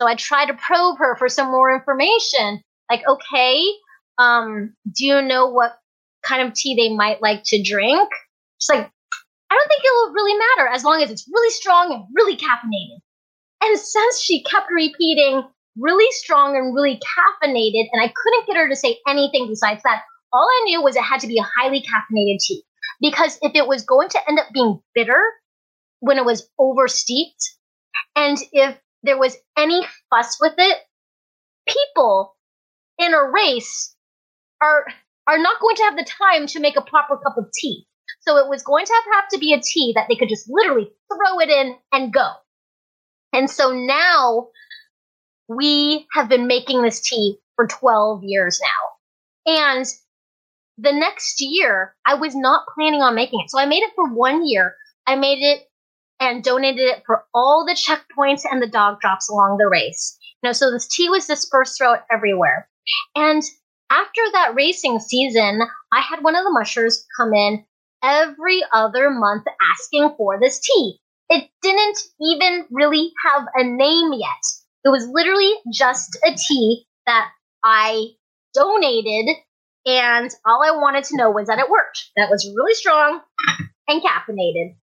So 0.00 0.06
I 0.06 0.14
tried 0.14 0.46
to 0.46 0.54
probe 0.54 0.98
her 0.98 1.16
for 1.16 1.28
some 1.28 1.50
more 1.50 1.74
information. 1.74 2.62
Like, 2.90 3.02
okay, 3.06 3.64
um, 4.18 4.74
do 4.96 5.06
you 5.06 5.22
know 5.22 5.46
what 5.46 5.78
kind 6.22 6.46
of 6.46 6.54
tea 6.54 6.74
they 6.74 6.94
might 6.94 7.22
like 7.22 7.42
to 7.46 7.62
drink? 7.62 8.08
She's 8.58 8.76
like, 8.76 8.90
I 9.50 9.54
don't 9.54 9.68
think 9.68 9.82
it'll 9.84 10.12
really 10.12 10.38
matter 10.38 10.68
as 10.68 10.84
long 10.84 11.02
as 11.02 11.10
it's 11.10 11.28
really 11.32 11.50
strong 11.50 11.92
and 11.92 12.04
really 12.14 12.36
caffeinated. 12.36 12.98
And 13.62 13.78
since 13.78 14.20
she 14.20 14.42
kept 14.44 14.70
repeating 14.70 15.42
really 15.76 16.10
strong 16.12 16.56
and 16.56 16.74
really 16.74 17.00
caffeinated, 17.00 17.88
and 17.92 18.02
I 18.02 18.12
couldn't 18.14 18.46
get 18.46 18.56
her 18.56 18.68
to 18.68 18.76
say 18.76 18.98
anything 19.08 19.48
besides 19.48 19.82
that, 19.84 20.02
all 20.32 20.46
I 20.46 20.64
knew 20.66 20.82
was 20.82 20.96
it 20.96 21.02
had 21.02 21.20
to 21.20 21.26
be 21.26 21.38
a 21.38 21.48
highly 21.58 21.80
caffeinated 21.80 22.38
tea. 22.40 22.62
Because 23.00 23.38
if 23.42 23.54
it 23.54 23.66
was 23.66 23.84
going 23.84 24.08
to 24.10 24.20
end 24.28 24.38
up 24.38 24.46
being 24.52 24.80
bitter 24.94 25.22
when 26.00 26.18
it 26.18 26.24
was 26.24 26.48
oversteeped. 26.58 27.56
and 28.16 28.38
if 28.52 28.78
there 29.02 29.18
was 29.18 29.36
any 29.56 29.86
fuss 30.10 30.38
with 30.40 30.54
it, 30.58 30.78
people 31.68 32.34
in 32.98 33.14
a 33.14 33.30
race 33.30 33.94
are 34.60 34.86
are 35.28 35.38
not 35.38 35.60
going 35.60 35.76
to 35.76 35.82
have 35.82 35.96
the 35.96 36.04
time 36.04 36.46
to 36.46 36.60
make 36.60 36.76
a 36.76 36.82
proper 36.82 37.16
cup 37.18 37.36
of 37.36 37.46
tea. 37.54 37.86
So 38.20 38.38
it 38.38 38.48
was 38.48 38.62
going 38.62 38.86
to 38.86 38.92
have, 38.92 39.22
have 39.22 39.28
to 39.30 39.38
be 39.38 39.52
a 39.52 39.60
tea 39.60 39.92
that 39.94 40.06
they 40.08 40.16
could 40.16 40.30
just 40.30 40.48
literally 40.48 40.90
throw 41.12 41.38
it 41.40 41.50
in 41.50 41.76
and 41.92 42.12
go. 42.12 42.32
And 43.32 43.50
so 43.50 43.72
now 43.72 44.48
we 45.48 46.06
have 46.14 46.28
been 46.28 46.46
making 46.46 46.82
this 46.82 47.00
tea 47.00 47.36
for 47.56 47.66
12 47.66 48.22
years 48.24 48.58
now. 49.46 49.54
And 49.54 49.86
the 50.78 50.92
next 50.92 51.40
year, 51.40 51.94
I 52.06 52.14
was 52.14 52.34
not 52.34 52.66
planning 52.74 53.02
on 53.02 53.14
making 53.14 53.40
it. 53.40 53.50
So 53.50 53.58
I 53.58 53.66
made 53.66 53.82
it 53.82 53.92
for 53.94 54.08
one 54.12 54.46
year. 54.46 54.74
I 55.06 55.16
made 55.16 55.42
it 55.42 55.62
and 56.20 56.42
donated 56.42 56.80
it 56.80 57.02
for 57.06 57.24
all 57.34 57.64
the 57.66 57.74
checkpoints 57.74 58.42
and 58.50 58.62
the 58.62 58.68
dog 58.68 59.00
drops 59.00 59.28
along 59.28 59.58
the 59.58 59.68
race. 59.68 60.18
You 60.42 60.48
know, 60.48 60.52
so 60.52 60.70
this 60.70 60.88
tea 60.88 61.08
was 61.08 61.26
dispersed 61.26 61.78
throughout 61.78 62.04
everywhere. 62.10 62.68
And 63.14 63.42
after 63.90 64.22
that 64.32 64.54
racing 64.54 65.00
season, 65.00 65.62
I 65.92 66.00
had 66.00 66.22
one 66.22 66.36
of 66.36 66.44
the 66.44 66.52
mushers 66.52 67.06
come 67.18 67.32
in 67.32 67.64
every 68.02 68.62
other 68.72 69.10
month 69.10 69.44
asking 69.72 70.14
for 70.16 70.38
this 70.40 70.60
tea. 70.60 70.98
It 71.30 71.50
didn't 71.62 71.98
even 72.20 72.66
really 72.70 73.12
have 73.24 73.46
a 73.54 73.64
name 73.64 74.12
yet. 74.12 74.44
It 74.84 74.90
was 74.90 75.08
literally 75.08 75.52
just 75.72 76.16
a 76.24 76.34
tea 76.34 76.86
that 77.06 77.28
I 77.64 78.08
donated, 78.54 79.36
and 79.84 80.30
all 80.46 80.62
I 80.62 80.70
wanted 80.70 81.04
to 81.04 81.16
know 81.16 81.30
was 81.30 81.48
that 81.48 81.58
it 81.58 81.70
worked. 81.70 82.10
That 82.16 82.30
was 82.30 82.50
really 82.56 82.74
strong 82.74 83.20
and 83.88 84.02
caffeinated, 84.02 84.76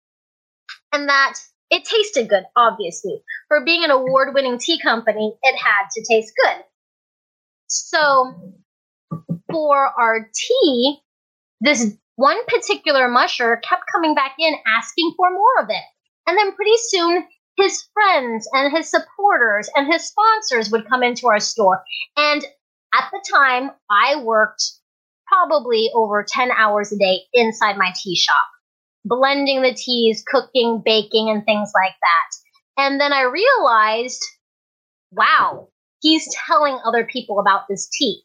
and 0.96 1.10
that 1.10 1.34
it 1.70 1.84
tasted 1.84 2.30
good, 2.30 2.44
obviously. 2.56 3.22
For 3.50 3.64
being 3.66 3.84
an 3.84 3.92
award 3.92 4.34
winning 4.34 4.58
tea 4.58 4.80
company, 4.80 5.36
it 5.44 5.56
had 5.58 5.90
to 5.94 6.06
taste 6.10 6.34
good. 6.42 6.64
So, 7.68 8.34
for 9.52 9.78
our 9.78 10.30
tea, 10.34 11.00
this 11.60 11.94
one 12.16 12.38
particular 12.48 13.08
musher 13.10 13.58
kept 13.58 13.84
coming 13.92 14.16
back 14.16 14.36
in 14.40 14.54
asking 14.66 15.14
for 15.18 15.32
more 15.32 15.64
of 15.64 15.70
it. 15.70 15.84
And 16.28 16.38
then 16.38 16.54
pretty 16.54 16.78
soon, 16.88 17.26
his 17.58 17.84
friends 17.94 18.48
and 18.54 18.76
his 18.76 18.90
supporters 18.90 19.70
and 19.76 19.92
his 19.92 20.08
sponsors 20.08 20.72
would 20.72 20.88
come 20.88 21.04
into 21.04 21.28
our 21.28 21.40
store. 21.40 21.84
And 22.18 22.44
at 22.94 23.10
the 23.12 23.24
time, 23.30 23.72
I 23.90 24.22
worked 24.22 24.64
probably 25.28 25.90
over 25.94 26.26
10 26.28 26.52
hours 26.52 26.92
a 26.92 26.98
day 26.98 27.22
inside 27.34 27.78
my 27.78 27.92
tea 28.02 28.16
shop, 28.16 28.36
blending 29.06 29.62
the 29.62 29.74
teas, 29.74 30.24
cooking, 30.28 30.82
baking, 30.84 31.30
and 31.30 31.46
things 31.46 31.72
like 31.74 31.94
that. 32.02 32.84
And 32.84 33.00
then 33.00 33.14
I 33.14 33.22
realized, 33.22 34.22
wow, 35.12 35.70
he's 36.02 36.28
telling 36.48 36.78
other 36.86 37.06
people 37.06 37.40
about 37.40 37.62
this 37.70 37.88
tea, 37.98 38.22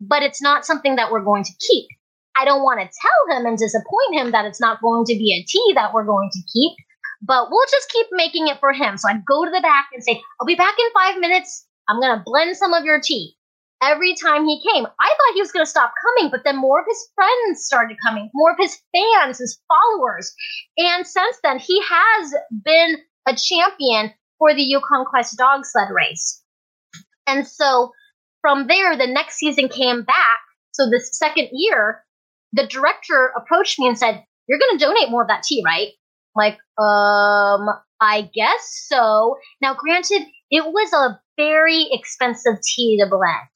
but 0.00 0.22
it's 0.22 0.40
not 0.40 0.64
something 0.64 0.96
that 0.96 1.10
we're 1.10 1.24
going 1.24 1.44
to 1.44 1.52
keep. 1.68 1.88
I 2.36 2.44
don't 2.44 2.62
want 2.62 2.80
to 2.80 2.86
tell 2.86 3.36
him 3.36 3.46
and 3.46 3.58
disappoint 3.58 4.14
him 4.14 4.30
that 4.30 4.44
it's 4.44 4.60
not 4.60 4.80
going 4.80 5.04
to 5.06 5.14
be 5.14 5.32
a 5.32 5.44
tea 5.50 5.72
that 5.74 5.92
we're 5.92 6.04
going 6.04 6.30
to 6.32 6.42
keep 6.52 6.76
but 7.22 7.48
we'll 7.50 7.66
just 7.70 7.90
keep 7.90 8.06
making 8.12 8.48
it 8.48 8.58
for 8.60 8.72
him. 8.72 8.96
So 8.96 9.08
I'd 9.08 9.24
go 9.24 9.44
to 9.44 9.50
the 9.50 9.60
back 9.60 9.88
and 9.92 10.02
say, 10.02 10.22
I'll 10.40 10.46
be 10.46 10.54
back 10.54 10.74
in 10.78 10.86
five 10.94 11.20
minutes. 11.20 11.66
I'm 11.88 12.00
going 12.00 12.16
to 12.16 12.22
blend 12.24 12.56
some 12.56 12.72
of 12.72 12.84
your 12.84 13.00
tea. 13.00 13.34
Every 13.82 14.14
time 14.14 14.46
he 14.46 14.62
came, 14.62 14.84
I 14.84 15.08
thought 15.08 15.34
he 15.34 15.40
was 15.40 15.52
going 15.52 15.64
to 15.64 15.70
stop 15.70 15.92
coming, 16.04 16.30
but 16.30 16.42
then 16.44 16.58
more 16.58 16.80
of 16.80 16.86
his 16.86 17.08
friends 17.14 17.64
started 17.64 17.96
coming, 18.04 18.30
more 18.34 18.50
of 18.50 18.58
his 18.58 18.78
fans, 18.92 19.38
his 19.38 19.58
followers. 19.68 20.32
And 20.76 21.06
since 21.06 21.38
then, 21.42 21.58
he 21.58 21.80
has 21.88 22.34
been 22.64 22.98
a 23.26 23.34
champion 23.34 24.12
for 24.38 24.54
the 24.54 24.62
Yukon 24.62 25.06
Quest 25.06 25.38
dog 25.38 25.64
sled 25.64 25.88
race. 25.90 26.42
And 27.26 27.46
so 27.46 27.92
from 28.42 28.66
there, 28.66 28.96
the 28.96 29.06
next 29.06 29.36
season 29.36 29.68
came 29.68 30.02
back. 30.02 30.40
So 30.72 30.86
the 30.86 31.00
second 31.00 31.48
year, 31.52 32.04
the 32.52 32.66
director 32.66 33.32
approached 33.36 33.78
me 33.78 33.86
and 33.86 33.98
said, 33.98 34.24
You're 34.48 34.58
going 34.58 34.78
to 34.78 34.84
donate 34.84 35.10
more 35.10 35.22
of 35.22 35.28
that 35.28 35.42
tea, 35.42 35.62
right? 35.64 35.88
Like, 36.34 36.54
um, 36.78 37.68
I 38.00 38.30
guess 38.34 38.84
so. 38.88 39.36
Now, 39.60 39.74
granted, 39.74 40.22
it 40.50 40.64
was 40.64 40.92
a 40.92 41.20
very 41.36 41.88
expensive 41.92 42.60
tea 42.62 42.98
to 42.98 43.06
blend. 43.08 43.48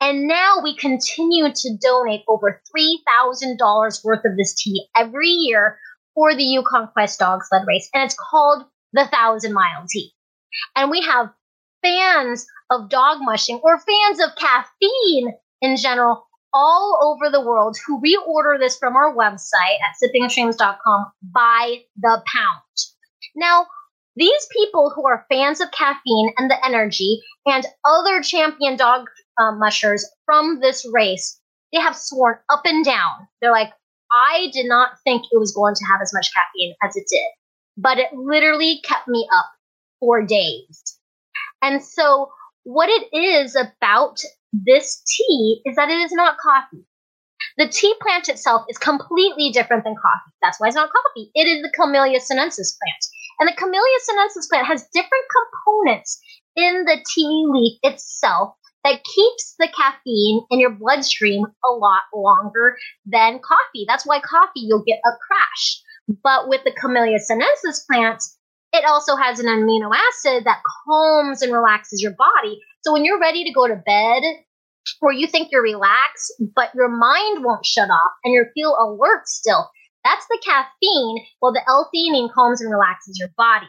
And 0.00 0.26
now 0.26 0.60
we 0.62 0.76
continue 0.76 1.52
to 1.52 1.76
donate 1.80 2.22
over 2.26 2.62
$3,000 2.76 4.04
worth 4.04 4.24
of 4.24 4.36
this 4.36 4.54
tea 4.54 4.86
every 4.96 5.28
year 5.28 5.78
for 6.14 6.34
the 6.34 6.42
Yukon 6.42 6.88
Quest 6.92 7.18
dog 7.18 7.40
sled 7.44 7.62
race. 7.66 7.88
And 7.92 8.04
it's 8.04 8.16
called 8.18 8.64
the 8.92 9.06
Thousand 9.12 9.52
Mile 9.52 9.84
Tea. 9.88 10.12
And 10.74 10.90
we 10.90 11.02
have 11.02 11.30
fans 11.82 12.46
of 12.70 12.88
dog 12.88 13.18
mushing 13.20 13.60
or 13.62 13.78
fans 13.78 14.20
of 14.20 14.36
caffeine 14.36 15.34
in 15.60 15.76
general 15.76 16.26
all 16.52 16.98
over 17.02 17.30
the 17.30 17.40
world 17.40 17.76
who 17.86 18.00
reorder 18.00 18.58
this 18.58 18.76
from 18.76 18.96
our 18.96 19.14
website 19.14 19.78
at 19.80 19.96
sippingstreams.com 20.02 21.06
by 21.32 21.78
the 21.96 22.22
pound. 22.26 22.60
Now, 23.36 23.66
these 24.16 24.46
people 24.52 24.92
who 24.94 25.06
are 25.06 25.26
fans 25.30 25.60
of 25.60 25.70
caffeine 25.70 26.32
and 26.36 26.50
the 26.50 26.66
energy 26.66 27.20
and 27.46 27.64
other 27.84 28.20
champion 28.22 28.76
dog 28.76 29.06
uh, 29.40 29.52
mushers 29.52 30.06
from 30.26 30.60
this 30.60 30.86
race, 30.92 31.40
they 31.72 31.80
have 31.80 31.96
sworn 31.96 32.36
up 32.50 32.62
and 32.64 32.84
down. 32.84 33.26
They're 33.40 33.52
like, 33.52 33.72
I 34.12 34.50
did 34.52 34.66
not 34.66 34.92
think 35.04 35.22
it 35.30 35.38
was 35.38 35.52
going 35.52 35.74
to 35.74 35.84
have 35.90 36.00
as 36.02 36.12
much 36.12 36.30
caffeine 36.34 36.74
as 36.84 36.96
it 36.96 37.04
did, 37.08 37.30
but 37.76 37.98
it 37.98 38.12
literally 38.12 38.80
kept 38.84 39.08
me 39.08 39.26
up 39.34 39.46
for 40.00 40.24
days. 40.24 40.98
And 41.62 41.82
so, 41.82 42.30
what 42.64 42.88
it 42.88 43.16
is 43.16 43.56
about 43.56 44.20
this 44.52 45.02
tea 45.06 45.62
is 45.64 45.76
that 45.76 45.90
it 45.90 46.00
is 46.00 46.12
not 46.12 46.38
coffee. 46.38 46.84
The 47.56 47.68
tea 47.68 47.94
plant 48.00 48.28
itself 48.28 48.64
is 48.68 48.78
completely 48.78 49.50
different 49.50 49.84
than 49.84 49.94
coffee. 49.94 50.34
That's 50.42 50.60
why 50.60 50.68
it's 50.68 50.76
not 50.76 50.90
coffee. 50.90 51.30
It 51.34 51.46
is 51.46 51.62
the 51.62 51.72
Camellia 51.74 52.20
sinensis 52.20 52.76
plant. 52.76 53.04
And 53.38 53.48
the 53.48 53.56
Camellia 53.56 53.98
sinensis 54.04 54.48
plant 54.48 54.66
has 54.66 54.88
different 54.92 55.24
components 55.64 56.20
in 56.56 56.84
the 56.84 57.04
tea 57.14 57.46
leaf 57.48 57.78
itself 57.82 58.54
that 58.84 59.04
keeps 59.04 59.54
the 59.58 59.68
caffeine 59.76 60.42
in 60.50 60.60
your 60.60 60.70
bloodstream 60.70 61.44
a 61.64 61.70
lot 61.70 62.02
longer 62.14 62.76
than 63.06 63.40
coffee. 63.40 63.84
That's 63.86 64.06
why 64.06 64.20
coffee 64.20 64.60
you'll 64.60 64.84
get 64.86 65.00
a 65.04 65.10
crash. 65.10 65.82
But 66.22 66.48
with 66.48 66.64
the 66.64 66.72
Camellia 66.72 67.18
sinensis 67.18 67.84
plant, 67.84 68.22
it 68.72 68.84
also 68.84 69.16
has 69.16 69.38
an 69.38 69.46
amino 69.46 69.90
acid 69.94 70.44
that 70.44 70.62
calms 70.86 71.42
and 71.42 71.52
relaxes 71.52 72.02
your 72.02 72.12
body. 72.12 72.60
So 72.82 72.92
when 72.92 73.04
you're 73.04 73.20
ready 73.20 73.44
to 73.44 73.52
go 73.52 73.66
to 73.66 73.76
bed, 73.76 74.22
or 75.02 75.12
you 75.12 75.26
think 75.26 75.48
you're 75.52 75.62
relaxed, 75.62 76.32
but 76.54 76.70
your 76.74 76.88
mind 76.88 77.44
won't 77.44 77.66
shut 77.66 77.90
off 77.90 78.12
and 78.24 78.32
you 78.32 78.46
feel 78.54 78.76
alert 78.80 79.28
still, 79.28 79.68
that's 80.04 80.26
the 80.28 80.40
caffeine, 80.44 81.26
while 81.40 81.52
the 81.52 81.62
L-theanine 81.68 82.32
calms 82.32 82.60
and 82.60 82.70
relaxes 82.70 83.18
your 83.18 83.28
body. 83.36 83.66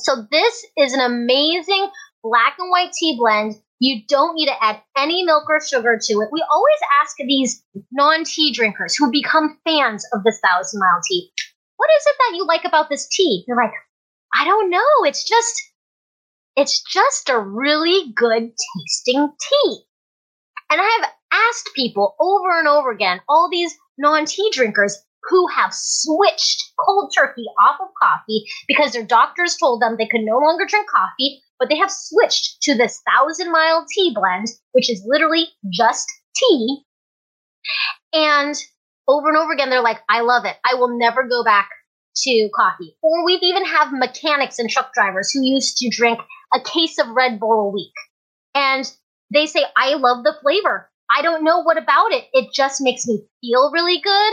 So 0.00 0.26
this 0.30 0.66
is 0.76 0.92
an 0.94 1.00
amazing 1.00 1.88
black 2.22 2.56
and 2.58 2.70
white 2.70 2.92
tea 2.92 3.16
blend. 3.18 3.56
You 3.80 4.02
don't 4.08 4.34
need 4.34 4.46
to 4.46 4.64
add 4.64 4.82
any 4.96 5.24
milk 5.24 5.44
or 5.48 5.60
sugar 5.60 5.98
to 6.02 6.12
it. 6.20 6.28
We 6.32 6.44
always 6.50 6.78
ask 7.02 7.16
these 7.18 7.62
non-tea 7.92 8.52
drinkers 8.52 8.96
who 8.96 9.10
become 9.10 9.58
fans 9.64 10.04
of 10.12 10.24
this 10.24 10.40
thousand 10.44 10.80
mile 10.80 11.00
tea, 11.08 11.30
what 11.76 11.90
is 11.96 12.04
it 12.06 12.16
that 12.18 12.36
you 12.36 12.46
like 12.46 12.64
about 12.64 12.88
this 12.90 13.08
tea? 13.08 13.44
They're 13.46 13.56
like, 13.56 13.72
I 14.34 14.44
don't 14.44 14.70
know. 14.70 15.04
It's 15.04 15.24
just 15.28 15.62
It's 16.56 16.82
just 16.82 17.28
a 17.30 17.38
really 17.38 18.12
good 18.14 18.52
tasting 18.52 19.32
tea. 19.40 19.78
And 20.70 20.80
I 20.80 20.98
have 21.00 21.10
asked 21.32 21.70
people 21.74 22.16
over 22.20 22.58
and 22.58 22.68
over 22.68 22.90
again, 22.90 23.20
all 23.28 23.48
these 23.50 23.74
non 23.96 24.26
tea 24.26 24.50
drinkers 24.52 24.96
who 25.24 25.46
have 25.48 25.72
switched 25.72 26.72
cold 26.78 27.12
turkey 27.16 27.44
off 27.66 27.78
of 27.80 27.88
coffee 28.00 28.44
because 28.66 28.92
their 28.92 29.04
doctors 29.04 29.56
told 29.56 29.82
them 29.82 29.96
they 29.96 30.06
could 30.06 30.22
no 30.22 30.38
longer 30.38 30.64
drink 30.66 30.88
coffee, 30.88 31.42
but 31.58 31.68
they 31.68 31.76
have 31.76 31.90
switched 31.90 32.62
to 32.62 32.74
this 32.74 33.00
thousand 33.14 33.52
mile 33.52 33.84
tea 33.94 34.14
blend, 34.14 34.46
which 34.72 34.90
is 34.90 35.02
literally 35.06 35.48
just 35.72 36.06
tea. 36.36 36.82
And 38.12 38.54
over 39.06 39.28
and 39.28 39.36
over 39.38 39.52
again, 39.52 39.70
they're 39.70 39.82
like, 39.82 40.00
I 40.08 40.20
love 40.20 40.44
it. 40.44 40.56
I 40.64 40.74
will 40.74 40.98
never 40.98 41.26
go 41.26 41.42
back 41.44 41.68
to 42.16 42.50
coffee. 42.54 42.96
Or 43.02 43.24
we've 43.24 43.42
even 43.42 43.64
have 43.64 43.92
mechanics 43.92 44.58
and 44.58 44.68
truck 44.68 44.92
drivers 44.92 45.30
who 45.30 45.40
used 45.42 45.78
to 45.78 45.90
drink 45.90 46.20
a 46.54 46.60
case 46.60 46.98
of 46.98 47.08
Red 47.08 47.40
Bull 47.40 47.68
a 47.68 47.70
week. 47.70 47.92
And 48.54 48.90
they 49.32 49.46
say, 49.46 49.64
I 49.76 49.94
love 49.94 50.24
the 50.24 50.34
flavor. 50.42 50.90
I 51.10 51.22
don't 51.22 51.44
know 51.44 51.62
what 51.62 51.78
about 51.78 52.12
it. 52.12 52.24
It 52.32 52.52
just 52.52 52.80
makes 52.80 53.06
me 53.06 53.22
feel 53.40 53.70
really 53.72 54.00
good. 54.00 54.32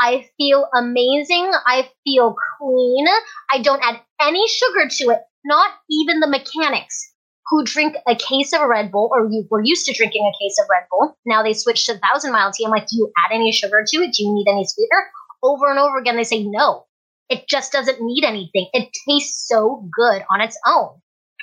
I 0.00 0.26
feel 0.38 0.66
amazing. 0.74 1.52
I 1.66 1.88
feel 2.04 2.34
clean. 2.58 3.06
I 3.52 3.60
don't 3.60 3.82
add 3.82 4.00
any 4.20 4.48
sugar 4.48 4.88
to 4.88 5.10
it, 5.10 5.20
not 5.44 5.70
even 5.90 6.20
the 6.20 6.26
mechanics 6.26 7.12
who 7.50 7.64
drink 7.64 7.96
a 8.08 8.14
case 8.14 8.52
of 8.52 8.66
Red 8.66 8.90
Bull 8.90 9.10
or 9.12 9.28
you 9.30 9.46
were 9.50 9.62
used 9.62 9.84
to 9.86 9.92
drinking 9.92 10.22
a 10.22 10.42
case 10.42 10.56
of 10.60 10.68
Red 10.70 10.84
Bull. 10.90 11.18
Now 11.26 11.42
they 11.42 11.52
switched 11.52 11.86
to 11.86 11.98
thousand 11.98 12.32
mile 12.32 12.50
tea. 12.52 12.64
I'm 12.64 12.70
like, 12.70 12.86
do 12.86 12.96
you 12.96 13.12
add 13.24 13.34
any 13.34 13.52
sugar 13.52 13.84
to 13.86 13.96
it? 13.98 14.14
Do 14.14 14.24
you 14.24 14.32
need 14.32 14.46
any 14.48 14.64
sweetener? 14.64 15.10
Over 15.42 15.68
and 15.68 15.78
over 15.78 15.98
again, 15.98 16.16
they 16.16 16.24
say 16.24 16.44
no. 16.44 16.86
It 17.28 17.46
just 17.48 17.72
doesn't 17.72 18.00
need 18.00 18.24
anything. 18.24 18.68
It 18.72 18.88
tastes 19.06 19.46
so 19.48 19.86
good 19.94 20.22
on 20.32 20.40
its 20.40 20.58
own. 20.66 21.00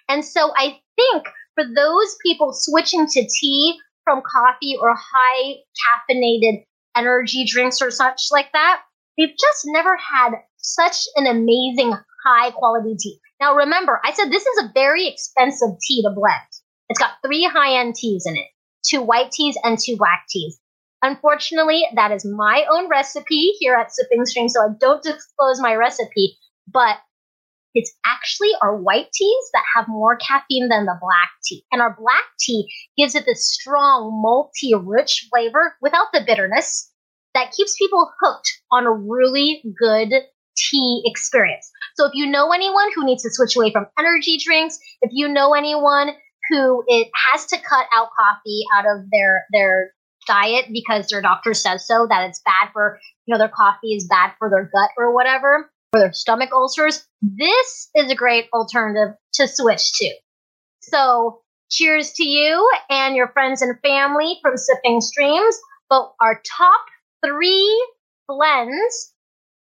And 0.10 0.24
so 0.24 0.52
I 0.56 0.80
think 0.96 1.28
for 1.56 1.64
those 1.76 2.16
people 2.26 2.54
switching 2.54 3.06
to 3.08 3.28
tea 3.40 3.78
from 4.04 4.22
coffee 4.22 4.78
or 4.82 4.96
high 4.96 5.56
caffeinated 5.84 6.64
energy 6.98 7.46
drinks 7.46 7.82
or 7.82 7.92
such 7.92 8.28
like 8.32 8.52
that, 8.54 8.82
they've 9.18 9.30
just 9.30 9.64
never 9.66 9.98
had 9.98 10.32
such 10.58 10.98
an 11.16 11.28
amazing 11.28 11.94
high 12.26 12.52
quality 12.52 12.96
tea. 13.00 13.20
Now 13.40 13.56
remember, 13.56 14.02
I 14.04 14.14
said 14.14 14.32
this 14.32 14.46
is 14.46 14.64
a 14.64 14.72
very 14.74 15.08
expensive 15.08 15.70
tea 15.88 16.02
to 16.04 16.10
blend. 16.10 16.42
It's 16.90 17.00
got 17.00 17.18
three 17.26 17.44
high 17.44 17.80
end 17.80 17.96
teas 17.96 18.26
in 18.26 18.36
it, 18.36 18.48
two 18.86 19.02
white 19.02 19.32
teas 19.32 19.58
and 19.64 19.78
two 19.78 19.98
black 19.98 20.26
teas. 20.30 20.60
Unfortunately, 21.02 21.86
that 21.96 22.12
is 22.12 22.26
my 22.26 22.66
own 22.72 22.90
recipe 22.90 23.54
here 23.60 23.76
at 23.76 23.94
Sipping 23.94 24.26
Stream, 24.26 24.50
so 24.50 24.62
I 24.62 24.70
don't 24.80 25.04
disclose 25.04 25.62
my 25.62 25.76
recipe, 25.76 26.38
but 26.68 26.98
it's 27.78 27.94
actually 28.08 28.50
our 28.64 28.76
white 28.76 29.12
teas 29.14 29.50
that 29.54 29.64
have 29.76 29.88
more 29.88 30.18
caffeine 30.18 30.68
than 30.68 30.86
the 30.86 30.98
black 31.00 31.30
tea. 31.46 31.64
And 31.72 31.80
our 31.80 31.96
black 31.96 32.24
tea 32.40 32.68
gives 32.98 33.14
it 33.14 33.26
this 33.28 33.48
strong, 33.48 34.12
malty, 34.26 34.74
rich 34.84 35.28
flavor 35.30 35.76
without 35.80 36.08
the 36.12 36.24
bitterness 36.26 36.92
that 37.36 37.52
keeps 37.52 37.78
people 37.78 38.12
hooked 38.20 38.52
on 38.72 38.88
a 38.88 38.92
really 38.92 39.62
good 39.80 40.12
tea 40.58 41.04
experience. 41.06 41.70
So 41.96 42.06
if 42.06 42.14
you 42.16 42.26
know 42.26 42.52
anyone 42.52 42.90
who 42.96 43.06
needs 43.06 43.22
to 43.22 43.30
switch 43.32 43.56
away 43.56 43.72
from 43.72 43.86
energy 44.00 44.40
drinks, 44.44 44.80
if 45.04 45.12
you 45.14 45.28
know 45.28 45.54
anyone 45.54 46.16
who 46.50 46.84
it 46.88 47.10
has 47.30 47.46
to 47.46 47.58
cut 47.58 47.86
out 47.96 48.10
coffee 48.18 48.64
out 48.74 48.86
of 48.88 49.06
their 49.12 49.46
their 49.52 49.92
diet 50.26 50.66
because 50.74 51.08
their 51.10 51.22
doctor 51.22 51.54
says 51.54 51.86
so 51.86 52.08
that 52.10 52.28
it's 52.28 52.42
bad 52.44 52.72
for 52.74 53.00
you 53.28 53.34
know 53.34 53.38
their 53.38 53.52
coffee 53.56 53.94
is 53.94 54.08
bad 54.10 54.32
for 54.40 54.50
their 54.50 54.64
gut 54.74 54.90
or 54.98 55.14
whatever 55.14 55.70
for 55.98 56.04
their 56.04 56.14
stomach 56.14 56.50
ulcers 56.54 57.06
this 57.22 57.90
is 57.96 58.12
a 58.12 58.16
great 58.16 58.48
alternative 58.54 59.16
to 59.34 59.48
switch 59.48 59.94
to 59.94 60.14
so 60.82 61.42
cheers 61.70 62.14
to 62.14 62.26
you 62.26 62.70
and 62.90 63.16
your 63.16 63.30
friends 63.30 63.62
and 63.62 63.80
family 63.82 64.38
from 64.42 64.56
sipping 64.56 65.02
streams 65.02 65.58
but 65.90 66.14
our 66.22 66.42
top 66.58 66.82
three 67.26 67.88
blends 68.28 69.14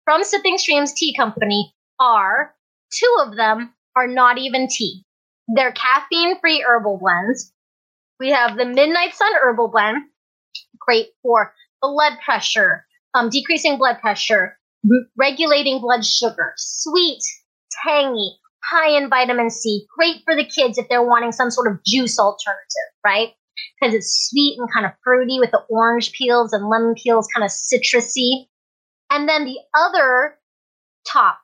from 0.04 0.24
Sipping 0.24 0.59
Streams 0.59 0.92
Tea 0.92 1.14
Company 1.14 1.72
are 1.98 2.54
two 2.92 3.16
of 3.20 3.37
them 3.37 3.72
are 3.96 4.07
not 4.07 4.38
even 4.38 4.68
tea. 4.68 5.04
They're 5.48 5.72
caffeine 5.72 6.38
free 6.40 6.64
herbal 6.66 6.98
blends. 6.98 7.52
We 8.18 8.31
have 8.31 8.57
the 8.57 8.66
Midnight 8.66 9.14
Sun 9.14 9.33
Herbal 9.35 9.68
Blend, 9.68 10.04
great 10.78 11.09
for 11.22 11.54
blood 11.81 12.14
pressure, 12.24 12.87
um, 13.14 13.31
decreasing 13.31 13.78
blood 13.78 14.00
pressure, 14.00 14.59
regulating 15.16 15.80
blood 15.80 16.04
sugar, 16.04 16.52
sweet, 16.56 17.22
tangy, 17.84 18.36
high 18.64 18.96
in 18.96 19.08
vitamin 19.08 19.50
C, 19.50 19.86
great 19.96 20.22
for 20.24 20.34
the 20.34 20.44
kids 20.44 20.78
if 20.78 20.88
they're 20.88 21.02
wanting 21.02 21.32
some 21.32 21.50
sort 21.50 21.70
of 21.70 21.78
juice 21.84 22.18
alternative, 22.18 22.90
right? 23.04 23.30
Because 23.80 23.94
it's 23.94 24.28
sweet 24.30 24.56
and 24.58 24.72
kind 24.72 24.86
of 24.86 24.92
fruity 25.04 25.38
with 25.38 25.50
the 25.50 25.62
orange 25.68 26.12
peels 26.12 26.52
and 26.52 26.68
lemon 26.68 26.94
peels, 26.94 27.28
kind 27.34 27.44
of 27.44 27.50
citrusy. 27.50 28.46
And 29.10 29.28
then 29.28 29.44
the 29.44 29.58
other 29.74 30.38
top 31.06 31.38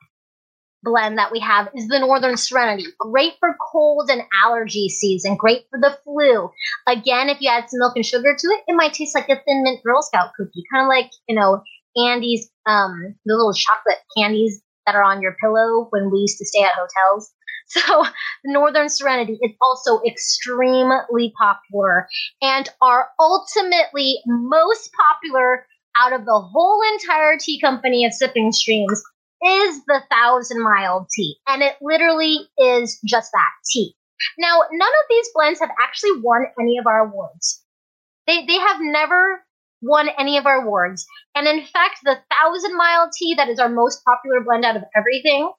blend 0.83 1.17
that 1.17 1.31
we 1.31 1.39
have 1.39 1.67
is 1.75 1.87
the 1.87 1.99
Northern 1.99 2.37
Serenity. 2.37 2.85
Great 2.99 3.33
for 3.39 3.55
cold 3.71 4.09
and 4.09 4.21
allergy 4.43 4.89
season, 4.89 5.35
great 5.35 5.65
for 5.69 5.79
the 5.79 5.97
flu. 6.03 6.49
Again, 6.87 7.29
if 7.29 7.41
you 7.41 7.49
add 7.49 7.69
some 7.69 7.79
milk 7.79 7.93
and 7.95 8.05
sugar 8.05 8.35
to 8.37 8.47
it, 8.47 8.63
it 8.67 8.75
might 8.75 8.93
taste 8.93 9.15
like 9.15 9.29
a 9.29 9.41
thin 9.45 9.63
mint 9.63 9.83
Girl 9.83 10.01
Scout 10.01 10.31
cookie, 10.37 10.63
kind 10.71 10.83
of 10.83 10.87
like, 10.87 11.11
you 11.27 11.35
know, 11.35 11.61
Andes, 11.97 12.49
um, 12.65 13.15
the 13.25 13.35
little 13.35 13.53
chocolate 13.53 13.99
candies 14.17 14.61
that 14.85 14.95
are 14.95 15.03
on 15.03 15.21
your 15.21 15.35
pillow 15.41 15.87
when 15.89 16.09
we 16.11 16.19
used 16.19 16.37
to 16.37 16.45
stay 16.45 16.63
at 16.63 16.71
hotels. 16.73 17.31
So, 17.69 18.05
Northern 18.45 18.87
Serenity 18.87 19.37
is 19.41 19.51
also 19.61 19.99
extremely 20.07 21.33
popular 21.37 22.07
and 22.41 22.69
are 22.81 23.09
ultimately 23.19 24.19
most 24.25 24.89
popular 24.93 25.67
out 25.97 26.13
of 26.13 26.23
the 26.23 26.39
whole 26.39 26.81
entire 26.93 27.37
tea 27.37 27.59
company 27.59 28.05
of 28.05 28.13
sipping 28.13 28.53
streams 28.53 29.01
is 29.43 29.83
the 29.85 30.01
thousand 30.09 30.63
mile 30.63 31.07
tea. 31.13 31.35
And 31.47 31.61
it 31.61 31.75
literally 31.81 32.39
is 32.57 32.99
just 33.05 33.31
that 33.33 33.51
tea. 33.69 33.93
Now, 34.39 34.61
none 34.71 34.89
of 34.89 35.05
these 35.09 35.27
blends 35.35 35.59
have 35.59 35.69
actually 35.81 36.21
won 36.21 36.45
any 36.59 36.77
of 36.77 36.87
our 36.87 36.99
awards. 36.99 37.63
They, 38.27 38.45
they 38.45 38.57
have 38.57 38.77
never 38.79 39.43
won 39.81 40.09
any 40.17 40.37
of 40.37 40.45
our 40.45 40.63
awards. 40.63 41.05
And 41.35 41.47
in 41.47 41.65
fact, 41.65 41.99
the 42.03 42.17
thousand 42.31 42.75
mile 42.77 43.09
tea 43.17 43.35
that 43.35 43.49
is 43.49 43.59
our 43.59 43.69
most 43.69 44.03
popular 44.05 44.41
blend 44.41 44.65
out 44.65 44.75
of 44.75 44.83
everything, 44.95 45.51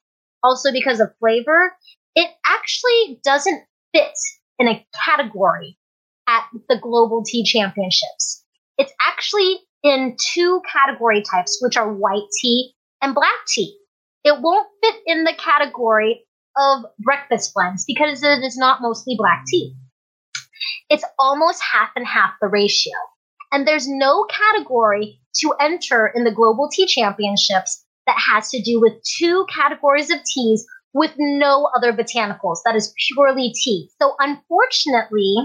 also 0.43 0.71
because 0.71 0.99
of 0.99 1.11
flavor, 1.19 1.73
it 2.15 2.29
actually 2.45 3.19
doesn't 3.23 3.63
fit 3.93 4.17
in 4.57 4.67
a 4.67 4.85
category 5.05 5.77
at 6.27 6.43
the 6.67 6.77
Global 6.77 7.23
Tea 7.25 7.43
Championships. 7.43 8.43
It's 8.77 8.91
actually 9.05 9.59
in 9.83 10.15
two 10.33 10.61
category 10.71 11.23
types, 11.23 11.59
which 11.61 11.77
are 11.77 11.91
white 11.91 12.27
tea 12.41 12.73
and 13.01 13.15
black 13.15 13.45
tea. 13.47 13.77
It 14.23 14.41
won't 14.41 14.67
fit 14.83 14.95
in 15.05 15.23
the 15.23 15.33
category 15.33 16.25
of 16.57 16.83
breakfast 16.99 17.53
blends 17.53 17.85
because 17.87 18.21
it 18.21 18.43
is 18.43 18.57
not 18.57 18.81
mostly 18.81 19.15
black 19.17 19.43
tea. 19.47 19.75
It's 20.89 21.05
almost 21.17 21.61
half 21.71 21.89
and 21.95 22.05
half 22.05 22.31
the 22.41 22.47
ratio. 22.47 22.93
And 23.51 23.67
there's 23.67 23.87
no 23.87 24.25
category 24.25 25.19
to 25.41 25.53
enter 25.59 26.11
in 26.13 26.23
the 26.23 26.31
Global 26.31 26.69
Tea 26.71 26.85
Championships 26.85 27.85
that 28.05 28.17
has 28.17 28.49
to 28.51 28.61
do 28.61 28.79
with 28.79 28.93
two 29.03 29.45
categories 29.53 30.11
of 30.11 30.19
teas 30.23 30.65
with 30.93 31.13
no 31.17 31.69
other 31.75 31.93
botanicals. 31.93 32.59
That 32.65 32.75
is 32.75 32.93
purely 33.07 33.53
tea. 33.53 33.89
So 34.01 34.15
unfortunately, 34.19 35.35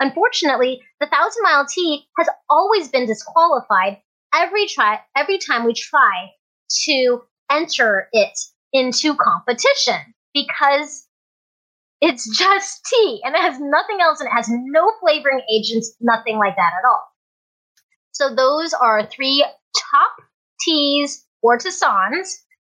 Unfortunately, 0.00 0.82
the 1.00 1.06
Thousand 1.06 1.42
Mile 1.42 1.66
Tea 1.66 2.06
has 2.18 2.28
always 2.50 2.88
been 2.88 3.06
disqualified 3.06 3.98
every 4.34 4.66
try 4.66 5.00
every 5.16 5.38
time 5.38 5.64
we 5.64 5.72
try 5.72 6.30
to 6.84 7.22
enter 7.50 8.08
it 8.12 8.38
into 8.72 9.14
competition 9.14 10.14
because 10.34 11.06
it's 12.00 12.28
just 12.38 12.84
tea 12.84 13.22
and 13.24 13.34
it 13.34 13.40
has 13.40 13.58
nothing 13.58 13.98
else 14.00 14.20
and 14.20 14.28
it 14.28 14.32
has 14.32 14.48
no 14.50 14.90
flavoring 15.00 15.40
agents, 15.50 15.96
nothing 16.00 16.38
like 16.38 16.56
that 16.56 16.72
at 16.78 16.86
all. 16.86 17.04
So 18.16 18.34
those 18.34 18.72
are 18.72 19.06
three 19.06 19.44
top 19.92 20.12
teas 20.62 21.26
or 21.42 21.58
tisanes, 21.58 22.28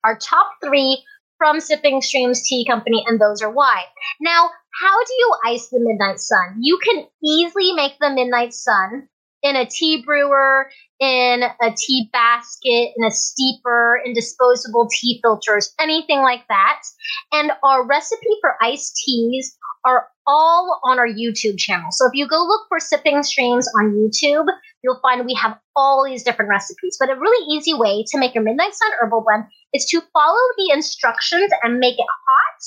our 0.03 0.15
top 0.15 0.51
three 0.63 1.03
from 1.39 1.59
Sipping 1.59 1.99
Streams 2.01 2.47
Tea 2.47 2.63
Company, 2.69 3.03
and 3.07 3.19
those 3.19 3.41
are 3.41 3.49
why. 3.51 3.85
Now, 4.19 4.51
how 4.79 5.03
do 5.03 5.13
you 5.17 5.33
ice 5.47 5.67
the 5.69 5.79
Midnight 5.79 6.19
Sun? 6.19 6.57
You 6.59 6.77
can 6.77 7.07
easily 7.23 7.73
make 7.73 7.93
the 7.99 8.11
Midnight 8.11 8.53
Sun 8.53 9.07
in 9.41 9.55
a 9.55 9.65
tea 9.65 10.03
brewer, 10.05 10.69
in 10.99 11.41
a 11.41 11.73
tea 11.75 12.07
basket, 12.13 12.93
in 12.95 13.03
a 13.03 13.09
steeper, 13.09 13.99
in 14.05 14.13
disposable 14.13 14.87
tea 14.91 15.19
filters, 15.23 15.73
anything 15.79 16.19
like 16.19 16.47
that. 16.49 16.83
And 17.31 17.51
our 17.63 17.83
recipe 17.83 18.37
for 18.41 18.57
iced 18.61 18.95
teas 19.03 19.57
are 19.85 20.07
all 20.27 20.79
on 20.83 20.99
our 20.99 21.07
YouTube 21.07 21.57
channel. 21.57 21.89
So 21.91 22.05
if 22.05 22.13
you 22.13 22.27
go 22.27 22.43
look 22.43 22.67
for 22.69 22.79
Sipping 22.79 23.23
Streams 23.23 23.67
on 23.79 23.93
YouTube, 23.93 24.45
you'll 24.83 24.99
find 25.01 25.25
we 25.25 25.33
have 25.35 25.57
all 25.75 26.05
these 26.05 26.23
different 26.23 26.49
recipes. 26.49 26.97
But 26.99 27.09
a 27.09 27.15
really 27.15 27.45
easy 27.55 27.73
way 27.73 28.03
to 28.07 28.19
make 28.19 28.35
your 28.35 28.43
Midnight 28.43 28.73
Sun 28.73 28.91
herbal 28.99 29.23
blend 29.25 29.45
is 29.73 29.85
to 29.85 30.01
follow 30.13 30.39
the 30.57 30.71
instructions 30.73 31.51
and 31.63 31.79
make 31.79 31.97
it 31.97 32.05
hot 32.27 32.63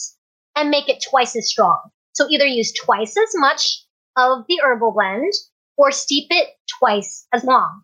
and 0.56 0.70
make 0.70 0.88
it 0.88 1.04
twice 1.08 1.36
as 1.36 1.48
strong. 1.48 1.78
So 2.12 2.26
either 2.28 2.46
use 2.46 2.72
twice 2.72 3.16
as 3.16 3.30
much 3.34 3.84
of 4.16 4.44
the 4.48 4.60
herbal 4.62 4.92
blend 4.92 5.32
or 5.76 5.90
steep 5.90 6.28
it 6.30 6.48
twice 6.78 7.26
as 7.32 7.44
long. 7.44 7.82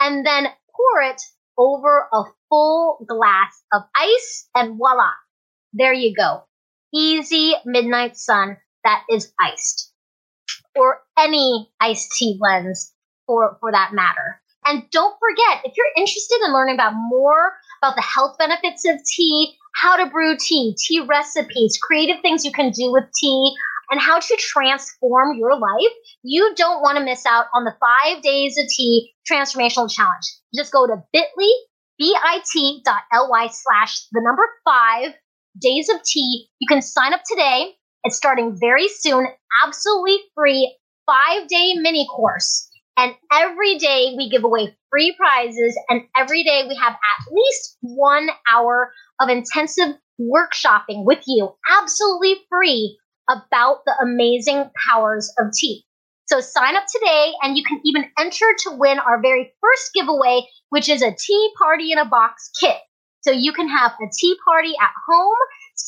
And 0.00 0.26
then 0.26 0.48
pour 0.74 1.02
it 1.02 1.22
over 1.58 2.08
a 2.12 2.24
full 2.48 3.04
glass 3.06 3.62
of 3.72 3.82
ice, 3.94 4.48
and 4.54 4.76
voila, 4.76 5.10
there 5.72 5.92
you 5.92 6.14
go. 6.14 6.44
Easy 6.92 7.54
midnight 7.64 8.16
sun 8.16 8.56
that 8.84 9.04
is 9.10 9.32
iced. 9.40 9.92
Or 10.76 11.00
any 11.18 11.70
iced 11.80 12.12
tea 12.12 12.36
blends 12.38 12.92
for, 13.26 13.56
for 13.60 13.72
that 13.72 13.92
matter. 13.92 14.40
And 14.66 14.84
don't 14.90 15.16
forget, 15.18 15.62
if 15.64 15.74
you're 15.76 15.86
interested 15.96 16.38
in 16.44 16.52
learning 16.52 16.74
about 16.74 16.92
more 16.94 17.52
about 17.82 17.96
the 17.96 18.02
health 18.02 18.36
benefits 18.38 18.86
of 18.86 18.96
tea, 19.04 19.56
how 19.74 19.96
to 19.96 20.10
brew 20.10 20.36
tea, 20.38 20.76
tea 20.78 21.00
recipes, 21.00 21.78
creative 21.82 22.20
things 22.20 22.44
you 22.44 22.52
can 22.52 22.70
do 22.70 22.92
with 22.92 23.04
tea, 23.18 23.54
and 23.90 24.00
how 24.00 24.20
to 24.20 24.36
transform 24.38 25.36
your 25.38 25.58
life, 25.58 25.92
you 26.22 26.52
don't 26.56 26.82
want 26.82 26.98
to 26.98 27.04
miss 27.04 27.26
out 27.26 27.46
on 27.54 27.64
the 27.64 27.74
five 27.80 28.22
days 28.22 28.56
of 28.58 28.66
tea 28.68 29.12
transformational 29.30 29.90
challenge. 29.90 30.26
Just 30.54 30.72
go 30.72 30.86
to 30.86 31.02
bit.ly, 31.12 31.48
bit.ly 31.98 33.48
slash 33.48 34.06
the 34.12 34.20
number 34.22 34.42
five 34.64 35.14
days 35.58 35.88
of 35.88 36.02
tea. 36.04 36.46
You 36.60 36.68
can 36.68 36.82
sign 36.82 37.12
up 37.14 37.22
today. 37.28 37.74
It's 38.04 38.16
starting 38.16 38.56
very 38.58 38.88
soon, 38.88 39.26
absolutely 39.64 40.18
free, 40.34 40.76
five 41.06 41.48
day 41.48 41.74
mini 41.74 42.06
course. 42.14 42.68
And 42.96 43.14
every 43.32 43.78
day 43.78 44.14
we 44.16 44.28
give 44.28 44.44
away 44.44 44.76
free 44.90 45.14
prizes, 45.16 45.78
and 45.88 46.02
every 46.16 46.42
day 46.42 46.64
we 46.68 46.76
have 46.76 46.92
at 46.92 47.32
least 47.32 47.78
one 47.80 48.28
hour 48.48 48.92
of 49.20 49.28
intensive 49.28 49.96
workshopping 50.20 51.04
with 51.04 51.22
you, 51.26 51.50
absolutely 51.70 52.36
free 52.48 52.98
about 53.30 53.78
the 53.86 53.94
amazing 54.02 54.70
powers 54.86 55.32
of 55.38 55.52
tea. 55.52 55.84
So 56.26 56.40
sign 56.40 56.76
up 56.76 56.84
today 56.86 57.32
and 57.42 57.56
you 57.56 57.64
can 57.64 57.80
even 57.84 58.04
enter 58.18 58.46
to 58.64 58.76
win 58.76 58.98
our 58.98 59.20
very 59.20 59.52
first 59.60 59.92
giveaway, 59.94 60.42
which 60.68 60.88
is 60.88 61.02
a 61.02 61.12
tea 61.12 61.50
party 61.58 61.92
in 61.92 61.98
a 61.98 62.04
box 62.04 62.50
kit. 62.60 62.76
So 63.22 63.30
you 63.30 63.52
can 63.52 63.68
have 63.68 63.92
a 63.92 64.06
tea 64.16 64.36
party 64.44 64.72
at 64.80 64.90
home, 65.08 65.36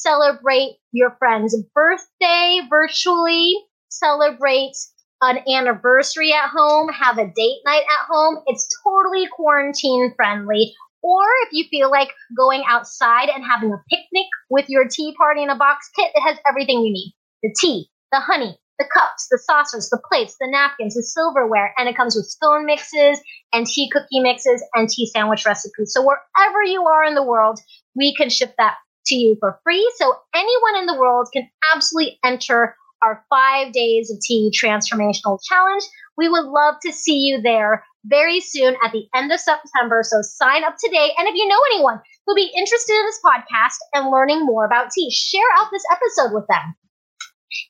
celebrate 0.01 0.77
your 0.93 1.17
friend's 1.19 1.57
birthday 1.75 2.61
virtually, 2.69 3.55
celebrate 3.89 4.75
an 5.21 5.39
anniversary 5.49 6.33
at 6.33 6.49
home, 6.49 6.89
have 6.89 7.19
a 7.19 7.27
date 7.27 7.61
night 7.65 7.85
at 7.89 8.07
home. 8.09 8.39
It's 8.47 8.69
totally 8.85 9.29
quarantine 9.33 10.13
friendly. 10.17 10.75
Or 11.03 11.25
if 11.45 11.49
you 11.53 11.65
feel 11.71 11.91
like 11.91 12.11
going 12.37 12.63
outside 12.69 13.29
and 13.29 13.45
having 13.45 13.73
a 13.73 13.83
picnic 13.91 14.27
with 14.51 14.67
your 14.69 14.87
tea 14.89 15.15
party 15.17 15.43
in 15.43 15.51
a 15.51 15.57
box 15.57 15.89
kit, 15.97 16.11
it 16.15 16.21
has 16.21 16.39
everything 16.49 16.81
you 16.81 16.93
need 16.93 17.15
the 17.43 17.55
tea, 17.61 17.89
the 18.13 18.21
honey, 18.21 18.57
the 18.79 18.89
cups, 18.93 19.27
the 19.31 19.39
saucers, 19.39 19.91
the 19.91 20.01
plates, 20.09 20.37
the 20.41 20.49
napkins, 20.49 20.95
the 20.95 21.03
silverware, 21.03 21.75
and 21.77 21.89
it 21.89 21.97
comes 21.97 22.15
with 22.15 22.27
scone 22.27 22.65
mixes 22.67 23.21
and 23.53 23.67
tea 23.67 23.91
cookie 23.91 24.21
mixes 24.21 24.63
and 24.75 24.89
tea 24.89 25.07
sandwich 25.07 25.45
recipes. 25.45 25.93
So 25.93 26.03
wherever 26.03 26.63
you 26.63 26.85
are 26.85 27.05
in 27.05 27.15
the 27.15 27.23
world, 27.23 27.59
we 27.97 28.15
can 28.15 28.31
ship 28.31 28.55
that 28.59 28.75
to 29.07 29.15
you 29.15 29.37
for 29.41 29.59
free. 29.65 29.91
So 29.97 30.15
anyone 30.35 30.79
in 30.79 30.87
the 30.87 30.99
world 30.99 31.29
can 31.33 31.49
absolutely 31.75 32.19
enter 32.25 32.77
our 33.03 33.25
five 33.29 33.73
days 33.73 34.11
of 34.11 34.21
tea 34.21 34.53
transformational 34.55 35.39
challenge. 35.43 35.83
We 36.17 36.29
would 36.29 36.45
love 36.45 36.77
to 36.83 36.93
see 36.93 37.19
you 37.19 37.43
there 37.43 37.85
very 38.05 38.41
soon 38.41 38.77
at 38.85 38.93
the 38.93 39.07
end 39.15 39.33
of 39.33 39.41
September. 39.41 40.03
So 40.03 40.23
sign 40.23 40.65
up 40.65 40.77
today. 40.83 41.11
And 41.19 41.29
if 41.29 41.35
you 41.35 41.47
know 41.49 41.61
anyone 41.75 42.01
who'll 42.27 42.37
be 42.37 42.53
interested 42.57 42.93
in 42.93 43.07
this 43.07 43.21
podcast 43.25 43.77
and 43.95 44.11
learning 44.11 44.45
more 44.45 44.65
about 44.65 44.91
tea, 44.91 45.11
share 45.11 45.41
out 45.59 45.69
this 45.73 45.85
episode 45.91 46.35
with 46.35 46.47
them. 46.49 46.75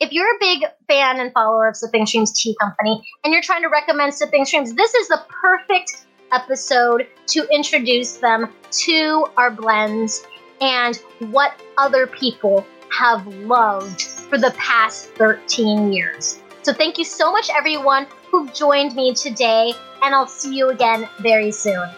If 0.01 0.13
you're 0.13 0.27
a 0.27 0.39
big 0.41 0.65
fan 0.89 1.19
and 1.19 1.33
follower 1.33 1.69
of 1.69 1.77
Sipping 1.77 2.07
Streams 2.07 2.33
Tea 2.33 2.57
Company 2.61 3.03
and 3.25 3.33
you're 3.33 3.43
trying 3.43 3.63
to 3.63 3.69
recommend 3.69 4.15
Sipping 4.15 4.45
Streams, 4.45 4.75
this 4.75 4.95
is 4.95 5.09
the 5.09 5.25
perfect 5.29 6.07
episode 6.33 7.07
to 7.27 7.47
introduce 7.53 8.17
them 8.17 8.53
to 8.71 9.27
our 9.37 9.51
blends 9.51 10.25
and 10.63 10.97
what 11.31 11.61
other 11.77 12.07
people 12.07 12.65
have 12.97 13.27
loved 13.27 14.03
for 14.03 14.39
the 14.39 14.53
past 14.57 15.09
13 15.17 15.93
years. 15.93 16.41
So 16.63 16.73
thank 16.73 16.99
you 16.99 17.05
so 17.05 17.33
much, 17.33 17.51
everyone 17.51 18.07
who 18.31 18.49
joined 18.51 18.95
me 18.95 19.13
today, 19.13 19.73
and 20.03 20.15
I'll 20.15 20.29
see 20.29 20.57
you 20.57 20.71
again 20.71 21.09
very 21.21 21.51
soon. 21.51 21.89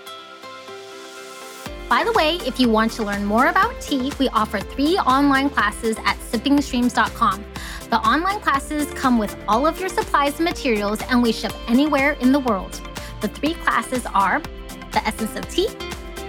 By 1.90 2.02
the 2.02 2.12
way, 2.12 2.36
if 2.46 2.58
you 2.58 2.70
want 2.70 2.92
to 2.92 3.04
learn 3.04 3.26
more 3.26 3.48
about 3.48 3.78
tea, 3.82 4.10
we 4.18 4.28
offer 4.30 4.58
three 4.58 4.96
online 4.98 5.50
classes 5.50 5.98
at 5.98 6.16
sippingstreams.com. 6.16 7.44
The 7.90 7.98
online 7.98 8.40
classes 8.40 8.90
come 8.94 9.18
with 9.18 9.36
all 9.46 9.66
of 9.66 9.78
your 9.78 9.90
supplies 9.90 10.36
and 10.36 10.46
materials, 10.46 11.02
and 11.10 11.22
we 11.22 11.30
ship 11.32 11.52
anywhere 11.68 12.12
in 12.12 12.32
the 12.32 12.40
world. 12.40 12.80
The 13.20 13.28
three 13.28 13.54
classes 13.54 14.06
are 14.06 14.40
The 14.92 15.02
Essence 15.06 15.36
of 15.36 15.46
Tea, 15.50 15.68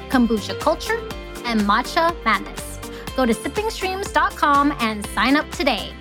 Kombucha 0.10 0.60
Culture, 0.60 1.00
and 1.46 1.62
Matcha 1.62 2.16
Madness. 2.26 2.80
Go 3.16 3.26
to 3.26 3.34
sippingstreams.com 3.34 4.76
and 4.80 5.06
sign 5.08 5.36
up 5.36 5.50
today. 5.52 5.94